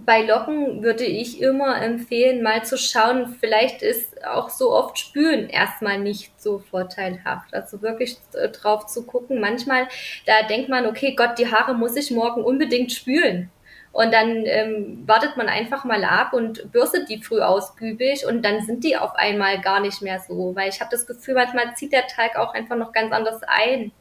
bei 0.05 0.23
Locken 0.23 0.83
würde 0.83 1.05
ich 1.05 1.41
immer 1.41 1.81
empfehlen, 1.81 2.43
mal 2.43 2.65
zu 2.65 2.77
schauen, 2.77 3.37
vielleicht 3.41 3.83
ist 3.83 4.27
auch 4.27 4.51
so 4.51 4.73
oft 4.73 4.99
Spülen 4.99 5.49
erstmal 5.49 5.99
nicht 5.99 6.41
so 6.41 6.59
vorteilhaft. 6.59 7.55
Also 7.55 7.81
wirklich 7.83 8.19
äh, 8.33 8.49
drauf 8.49 8.87
zu 8.87 9.07
gucken. 9.07 9.41
Manchmal, 9.41 9.87
da 10.27 10.43
denkt 10.49 10.69
man, 10.69 10.87
okay, 10.87 11.15
Gott, 11.15 11.39
die 11.39 11.51
Haare 11.51 11.75
muss 11.75 11.97
ich 11.97 12.11
morgen 12.11 12.43
unbedingt 12.43 12.93
spülen. 12.93 13.51
Und 13.93 14.13
dann 14.13 14.45
ähm, 14.47 15.05
wartet 15.07 15.37
man 15.37 15.49
einfach 15.49 15.85
mal 15.85 16.03
ab 16.03 16.33
und 16.33 16.73
bürstet 16.73 17.09
die 17.09 17.23
früh 17.23 17.41
ausgiebig 17.41 18.27
und 18.27 18.45
dann 18.45 18.63
sind 18.63 18.83
die 18.83 18.97
auf 18.97 19.15
einmal 19.15 19.61
gar 19.61 19.79
nicht 19.79 20.03
mehr 20.03 20.19
so. 20.19 20.57
Weil 20.57 20.69
ich 20.69 20.81
habe 20.81 20.91
das 20.91 21.07
Gefühl, 21.07 21.35
manchmal 21.35 21.77
zieht 21.77 21.93
der 21.93 22.09
Teig 22.09 22.37
auch 22.37 22.53
einfach 22.55 22.77
noch 22.77 22.93
ganz 22.93 23.13
anders 23.13 23.43
ein. 23.47 23.93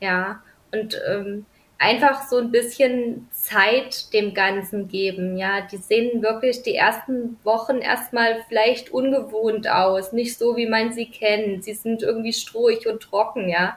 Ja. 0.00 0.42
Und 0.72 1.00
ähm, 1.08 1.46
einfach 1.78 2.26
so 2.28 2.38
ein 2.38 2.50
bisschen 2.50 3.28
Zeit 3.32 4.12
dem 4.12 4.34
Ganzen 4.34 4.88
geben. 4.88 5.36
Ja, 5.36 5.60
die 5.60 5.76
sehen 5.76 6.22
wirklich 6.22 6.62
die 6.62 6.74
ersten 6.74 7.38
Wochen 7.44 7.78
erstmal 7.78 8.42
vielleicht 8.48 8.90
ungewohnt 8.90 9.68
aus, 9.68 10.12
nicht 10.12 10.38
so 10.38 10.56
wie 10.56 10.66
man 10.66 10.92
sie 10.92 11.06
kennt. 11.10 11.64
Sie 11.64 11.74
sind 11.74 12.02
irgendwie 12.02 12.32
strohig 12.32 12.86
und 12.86 13.02
trocken, 13.02 13.48
ja. 13.48 13.76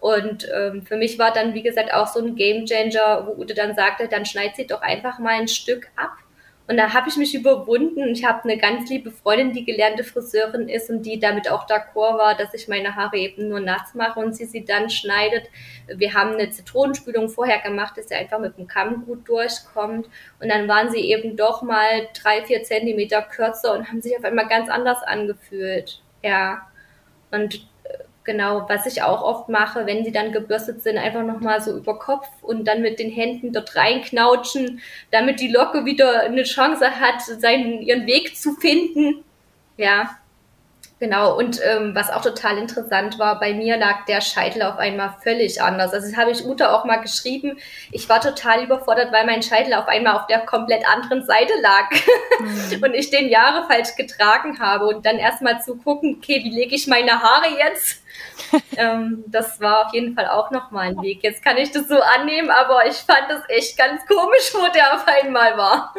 Und 0.00 0.48
ähm, 0.54 0.82
für 0.82 0.96
mich 0.96 1.18
war 1.18 1.32
dann, 1.32 1.54
wie 1.54 1.62
gesagt, 1.62 1.92
auch 1.92 2.08
so 2.08 2.20
ein 2.20 2.36
Game 2.36 2.66
Changer, 2.66 3.26
wo 3.26 3.40
Ute 3.40 3.54
dann 3.54 3.74
sagte, 3.74 4.06
dann 4.08 4.26
schneid 4.26 4.54
sie 4.54 4.66
doch 4.66 4.82
einfach 4.82 5.18
mal 5.18 5.34
ein 5.40 5.48
Stück 5.48 5.88
ab 5.96 6.23
und 6.66 6.78
da 6.78 6.94
habe 6.94 7.10
ich 7.10 7.16
mich 7.16 7.34
überwunden. 7.34 8.08
Ich 8.08 8.24
habe 8.24 8.44
eine 8.44 8.56
ganz 8.56 8.88
liebe 8.88 9.10
Freundin, 9.10 9.52
die 9.52 9.66
gelernte 9.66 10.02
Friseurin 10.02 10.68
ist 10.68 10.88
und 10.88 11.02
die 11.02 11.18
damit 11.18 11.50
auch 11.50 11.66
d'accord 11.66 12.16
war, 12.16 12.34
dass 12.34 12.54
ich 12.54 12.68
meine 12.68 12.96
Haare 12.96 13.18
eben 13.18 13.48
nur 13.48 13.60
nass 13.60 13.94
mache 13.94 14.18
und 14.18 14.34
sie 14.34 14.46
sie 14.46 14.64
dann 14.64 14.88
schneidet. 14.88 15.50
Wir 15.86 16.14
haben 16.14 16.32
eine 16.32 16.48
Zitronenspülung 16.48 17.28
vorher 17.28 17.58
gemacht, 17.58 17.98
dass 17.98 18.08
sie 18.08 18.14
einfach 18.14 18.38
mit 18.38 18.56
dem 18.56 18.66
Kamm 18.66 19.04
gut 19.04 19.28
durchkommt. 19.28 20.08
Und 20.40 20.48
dann 20.48 20.66
waren 20.66 20.90
sie 20.90 21.00
eben 21.00 21.36
doch 21.36 21.60
mal 21.60 22.08
drei, 22.22 22.42
vier 22.44 22.62
Zentimeter 22.62 23.20
kürzer 23.20 23.74
und 23.74 23.88
haben 23.88 24.00
sich 24.00 24.16
auf 24.16 24.24
einmal 24.24 24.48
ganz 24.48 24.70
anders 24.70 25.02
angefühlt. 25.02 26.02
Ja. 26.22 26.66
Und 27.30 27.68
Genau, 28.24 28.64
was 28.68 28.86
ich 28.86 29.02
auch 29.02 29.22
oft 29.22 29.50
mache, 29.50 29.84
wenn 29.86 30.02
sie 30.02 30.12
dann 30.12 30.32
gebürstet 30.32 30.82
sind, 30.82 30.96
einfach 30.96 31.22
nochmal 31.22 31.60
so 31.60 31.76
über 31.76 31.98
Kopf 31.98 32.26
und 32.40 32.66
dann 32.66 32.80
mit 32.80 32.98
den 32.98 33.10
Händen 33.10 33.52
dort 33.52 33.76
reinknautschen, 33.76 34.80
damit 35.10 35.40
die 35.40 35.52
Locke 35.52 35.84
wieder 35.84 36.20
eine 36.20 36.44
Chance 36.44 37.00
hat, 37.00 37.20
seinen, 37.20 37.82
ihren 37.82 38.06
Weg 38.06 38.36
zu 38.36 38.54
finden. 38.54 39.24
Ja, 39.76 40.16
Genau, 41.00 41.36
und 41.36 41.60
ähm, 41.62 41.94
was 41.94 42.08
auch 42.10 42.22
total 42.22 42.56
interessant 42.56 43.18
war, 43.18 43.40
bei 43.40 43.52
mir 43.52 43.76
lag 43.76 44.04
der 44.06 44.20
Scheitel 44.20 44.62
auf 44.62 44.78
einmal 44.78 45.14
völlig 45.22 45.60
anders. 45.60 45.92
Also 45.92 46.08
das 46.08 46.16
habe 46.16 46.30
ich 46.30 46.46
Ute 46.46 46.72
auch 46.72 46.84
mal 46.84 46.98
geschrieben. 46.98 47.58
Ich 47.90 48.08
war 48.08 48.20
total 48.20 48.62
überfordert, 48.62 49.12
weil 49.12 49.26
mein 49.26 49.42
Scheitel 49.42 49.74
auf 49.74 49.88
einmal 49.88 50.16
auf 50.16 50.28
der 50.28 50.46
komplett 50.46 50.86
anderen 50.88 51.26
Seite 51.26 51.52
lag 51.60 51.90
mhm. 52.38 52.82
und 52.84 52.94
ich 52.94 53.10
den 53.10 53.28
Jahre 53.28 53.66
falsch 53.66 53.96
getragen 53.96 54.60
habe. 54.60 54.86
Und 54.86 55.04
dann 55.04 55.18
erstmal 55.18 55.60
zu 55.60 55.76
gucken, 55.76 56.18
okay, 56.18 56.40
wie 56.44 56.54
lege 56.54 56.76
ich 56.76 56.86
meine 56.86 57.20
Haare 57.20 57.48
jetzt? 57.48 58.03
ähm, 58.76 59.24
das 59.26 59.60
war 59.60 59.86
auf 59.86 59.94
jeden 59.94 60.14
Fall 60.14 60.28
auch 60.28 60.50
nochmal 60.50 60.88
ein 60.88 61.02
Weg. 61.02 61.22
Jetzt 61.22 61.44
kann 61.44 61.56
ich 61.56 61.70
das 61.70 61.88
so 61.88 62.00
annehmen, 62.00 62.50
aber 62.50 62.86
ich 62.86 62.96
fand 62.96 63.24
das 63.28 63.42
echt 63.48 63.76
ganz 63.76 64.04
komisch, 64.06 64.52
wo 64.54 64.72
der 64.72 64.94
auf 64.94 65.06
einmal 65.06 65.56
war. 65.56 65.94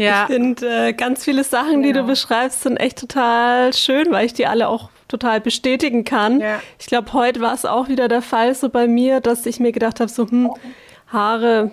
Ja. 0.00 0.22
Ich 0.22 0.34
finde, 0.34 0.86
äh, 0.88 0.92
ganz 0.94 1.24
viele 1.24 1.44
Sachen, 1.44 1.82
die 1.82 1.92
du 1.92 2.04
beschreibst, 2.04 2.62
sind 2.62 2.78
echt 2.78 2.98
total 2.98 3.74
schön, 3.74 4.10
weil 4.10 4.24
ich 4.24 4.32
die 4.32 4.46
alle 4.46 4.68
auch 4.68 4.88
total 5.08 5.40
bestätigen 5.42 6.04
kann. 6.04 6.40
Ja. 6.40 6.62
Ich 6.78 6.86
glaube, 6.86 7.12
heute 7.12 7.40
war 7.40 7.52
es 7.52 7.66
auch 7.66 7.88
wieder 7.88 8.08
der 8.08 8.22
Fall 8.22 8.54
so 8.54 8.70
bei 8.70 8.86
mir, 8.86 9.20
dass 9.20 9.44
ich 9.44 9.60
mir 9.60 9.72
gedacht 9.72 10.00
habe, 10.00 10.10
so, 10.10 10.26
hm, 10.26 10.50
Haare 11.12 11.72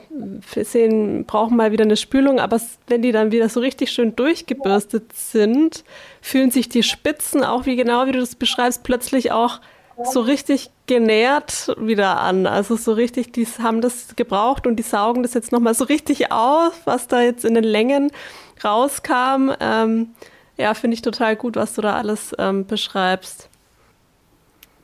sehen, 0.56 1.26
brauchen 1.26 1.58
mal 1.58 1.72
wieder 1.72 1.84
eine 1.84 1.96
Spülung, 1.96 2.40
aber 2.40 2.60
wenn 2.88 3.04
die 3.04 3.12
dann 3.12 3.32
wieder 3.32 3.50
so 3.50 3.60
richtig 3.60 3.92
schön 3.92 4.16
durchgebürstet 4.16 5.14
sind, 5.14 5.84
fühlen 6.22 6.50
sich 6.50 6.70
die 6.70 6.84
Spitzen 6.84 7.44
auch, 7.44 7.66
wie 7.66 7.76
genau 7.76 8.08
wie 8.08 8.14
du 8.14 8.20
das 8.20 8.36
beschreibst, 8.36 8.84
plötzlich 8.84 9.32
auch 9.32 9.60
so 10.04 10.22
richtig 10.22 10.70
genährt 10.86 11.76
wieder 11.80 12.20
an. 12.20 12.48
Also 12.48 12.76
so 12.76 12.94
richtig, 12.94 13.32
die 13.32 13.46
haben 13.62 13.82
das 13.82 14.16
gebraucht 14.16 14.68
und 14.68 14.76
die 14.78 14.84
saugen 14.84 15.24
das 15.24 15.34
jetzt 15.34 15.52
nochmal 15.52 15.74
so 15.74 15.86
richtig 15.86 16.32
auf, 16.32 16.74
was 16.86 17.08
da 17.08 17.22
jetzt 17.22 17.46
in 17.46 17.56
den 17.56 17.64
Längen 17.64 18.12
rauskam. 18.64 19.52
Ähm, 19.60 20.14
ja, 20.58 20.74
finde 20.74 20.96
ich 20.96 21.02
total 21.02 21.36
gut, 21.36 21.56
was 21.56 21.76
du 21.76 21.82
da 21.82 21.96
alles 21.96 22.36
ähm, 22.38 22.66
beschreibst. 22.66 23.50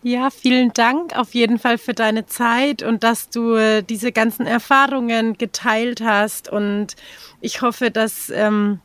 Ja, 0.05 0.29
vielen 0.31 0.73
Dank 0.73 1.17
auf 1.17 1.33
jeden 1.33 1.59
Fall 1.59 1.77
für 1.77 1.93
deine 1.93 2.25
Zeit 2.25 2.83
und 2.83 3.05
dass 3.05 3.29
du 3.29 3.55
äh, 3.55 3.83
diese 3.83 4.11
ganzen 4.11 4.45
Erfahrungen 4.45 5.37
geteilt 5.37 6.01
hast. 6.01 6.51
Und 6.51 6.97
ich 7.39 7.61
hoffe, 7.61 7.89
dass 7.89 8.29
ähm, 8.29 8.81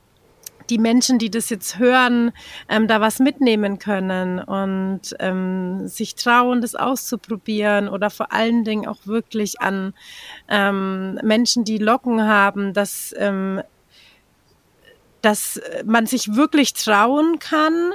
die 0.71 0.79
Menschen, 0.79 1.19
die 1.19 1.29
das 1.29 1.51
jetzt 1.51 1.81
hören, 1.81 2.31
ähm, 2.69 2.87
da 2.87 3.01
was 3.01 3.19
mitnehmen 3.19 3.81
können 3.81 4.39
und 4.39 5.01
ähm, 5.19 5.89
sich 5.89 6.15
trauen, 6.15 6.61
das 6.61 6.77
auszuprobieren 6.77 7.89
oder 7.89 8.11
vor 8.11 8.33
allen 8.33 8.63
Dingen 8.63 8.87
auch 8.87 9.05
wirklich 9.05 9.61
an 9.61 9.95
ähm, 10.49 11.15
Menschen, 11.25 11.65
die 11.65 11.79
Locken 11.79 12.23
haben, 12.29 12.75
dass, 12.75 13.13
ähm, 13.19 13.61
dass 15.21 15.61
man 15.85 16.07
sich 16.07 16.37
wirklich 16.37 16.75
trauen 16.75 17.41
kann, 17.41 17.95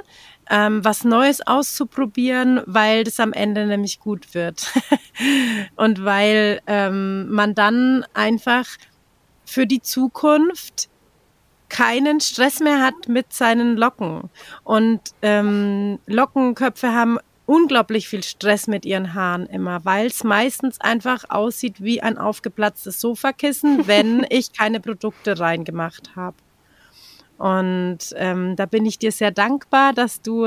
ähm, 0.50 0.84
was 0.84 1.04
Neues 1.04 1.46
auszuprobieren, 1.46 2.60
weil 2.66 3.04
das 3.04 3.20
am 3.20 3.32
Ende 3.32 3.66
nämlich 3.66 4.00
gut 4.00 4.34
wird. 4.34 4.72
und 5.76 6.04
weil 6.04 6.60
ähm, 6.66 7.30
man 7.30 7.54
dann 7.54 8.04
einfach 8.14 8.66
für 9.44 9.66
die 9.66 9.80
Zukunft 9.80 10.88
keinen 11.68 12.20
Stress 12.20 12.60
mehr 12.60 12.82
hat 12.82 13.08
mit 13.08 13.32
seinen 13.32 13.76
Locken. 13.76 14.30
Und 14.62 15.00
ähm, 15.22 15.98
Lockenköpfe 16.06 16.92
haben 16.92 17.18
unglaublich 17.46 18.08
viel 18.08 18.22
Stress 18.22 18.66
mit 18.66 18.86
ihren 18.86 19.14
Haaren 19.14 19.46
immer, 19.46 19.84
weil 19.84 20.06
es 20.06 20.24
meistens 20.24 20.80
einfach 20.80 21.24
aussieht 21.28 21.82
wie 21.82 22.00
ein 22.00 22.16
aufgeplatztes 22.16 23.00
Sofakissen, 23.00 23.86
wenn 23.86 24.26
ich 24.30 24.52
keine 24.52 24.80
Produkte 24.80 25.38
reingemacht 25.38 26.16
habe. 26.16 26.36
Und 27.38 27.98
ähm, 28.16 28.56
da 28.56 28.66
bin 28.66 28.86
ich 28.86 28.98
dir 28.98 29.12
sehr 29.12 29.30
dankbar, 29.30 29.92
dass 29.92 30.22
du 30.22 30.46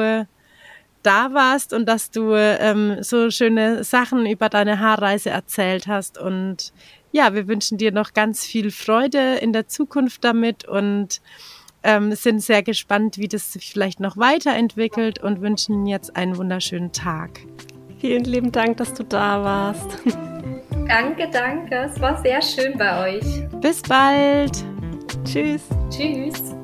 da 1.03 1.33
warst 1.33 1.73
und 1.73 1.85
dass 1.85 2.11
du 2.11 2.33
ähm, 2.33 3.01
so 3.01 3.29
schöne 3.29 3.83
Sachen 3.83 4.25
über 4.25 4.49
deine 4.49 4.79
Haarreise 4.79 5.29
erzählt 5.29 5.87
hast. 5.87 6.17
Und 6.17 6.73
ja, 7.11 7.33
wir 7.33 7.47
wünschen 7.47 7.77
dir 7.77 7.91
noch 7.91 8.13
ganz 8.13 8.45
viel 8.45 8.71
Freude 8.71 9.35
in 9.35 9.53
der 9.53 9.67
Zukunft 9.67 10.23
damit 10.23 10.65
und 10.67 11.21
ähm, 11.83 12.13
sind 12.13 12.41
sehr 12.41 12.63
gespannt, 12.63 13.17
wie 13.17 13.27
das 13.27 13.53
sich 13.53 13.71
vielleicht 13.71 13.99
noch 13.99 14.17
weiterentwickelt 14.17 15.23
und 15.23 15.41
wünschen 15.41 15.85
jetzt 15.85 16.15
einen 16.15 16.37
wunderschönen 16.37 16.91
Tag. 16.91 17.39
Vielen 17.99 18.25
lieben 18.25 18.51
Dank, 18.51 18.77
dass 18.77 18.93
du 18.93 19.03
da 19.03 19.43
warst. 19.43 19.87
Danke, 20.87 21.27
danke. 21.29 21.75
Es 21.75 21.99
war 21.99 22.21
sehr 22.21 22.41
schön 22.41 22.77
bei 22.77 23.17
euch. 23.17 23.49
Bis 23.59 23.81
bald. 23.81 24.63
Tschüss. 25.25 25.63
Tschüss. 25.89 26.56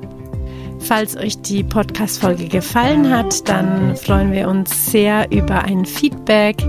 Falls 0.84 1.16
euch 1.16 1.40
die 1.40 1.64
Podcast-Folge 1.64 2.46
gefallen 2.48 3.10
hat, 3.10 3.48
dann 3.48 3.96
freuen 3.96 4.32
wir 4.32 4.48
uns 4.48 4.92
sehr 4.92 5.32
über 5.32 5.64
ein 5.64 5.86
Feedback, 5.86 6.62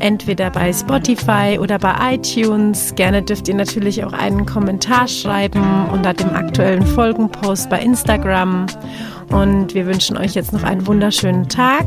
entweder 0.00 0.50
bei 0.50 0.70
Spotify 0.74 1.58
oder 1.58 1.78
bei 1.78 1.94
iTunes. 2.14 2.94
Gerne 2.96 3.22
dürft 3.22 3.48
ihr 3.48 3.54
natürlich 3.54 4.04
auch 4.04 4.12
einen 4.12 4.44
Kommentar 4.44 5.08
schreiben 5.08 5.86
unter 5.90 6.12
dem 6.12 6.34
aktuellen 6.34 6.86
Folgenpost 6.86 7.70
bei 7.70 7.80
Instagram. 7.80 8.66
Und 9.30 9.74
wir 9.74 9.86
wünschen 9.86 10.18
euch 10.18 10.34
jetzt 10.34 10.52
noch 10.52 10.62
einen 10.62 10.86
wunderschönen 10.86 11.48
Tag. 11.48 11.86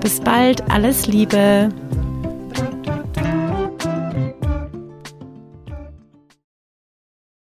Bis 0.00 0.20
bald, 0.20 0.70
alles 0.70 1.08
Liebe. 1.08 1.70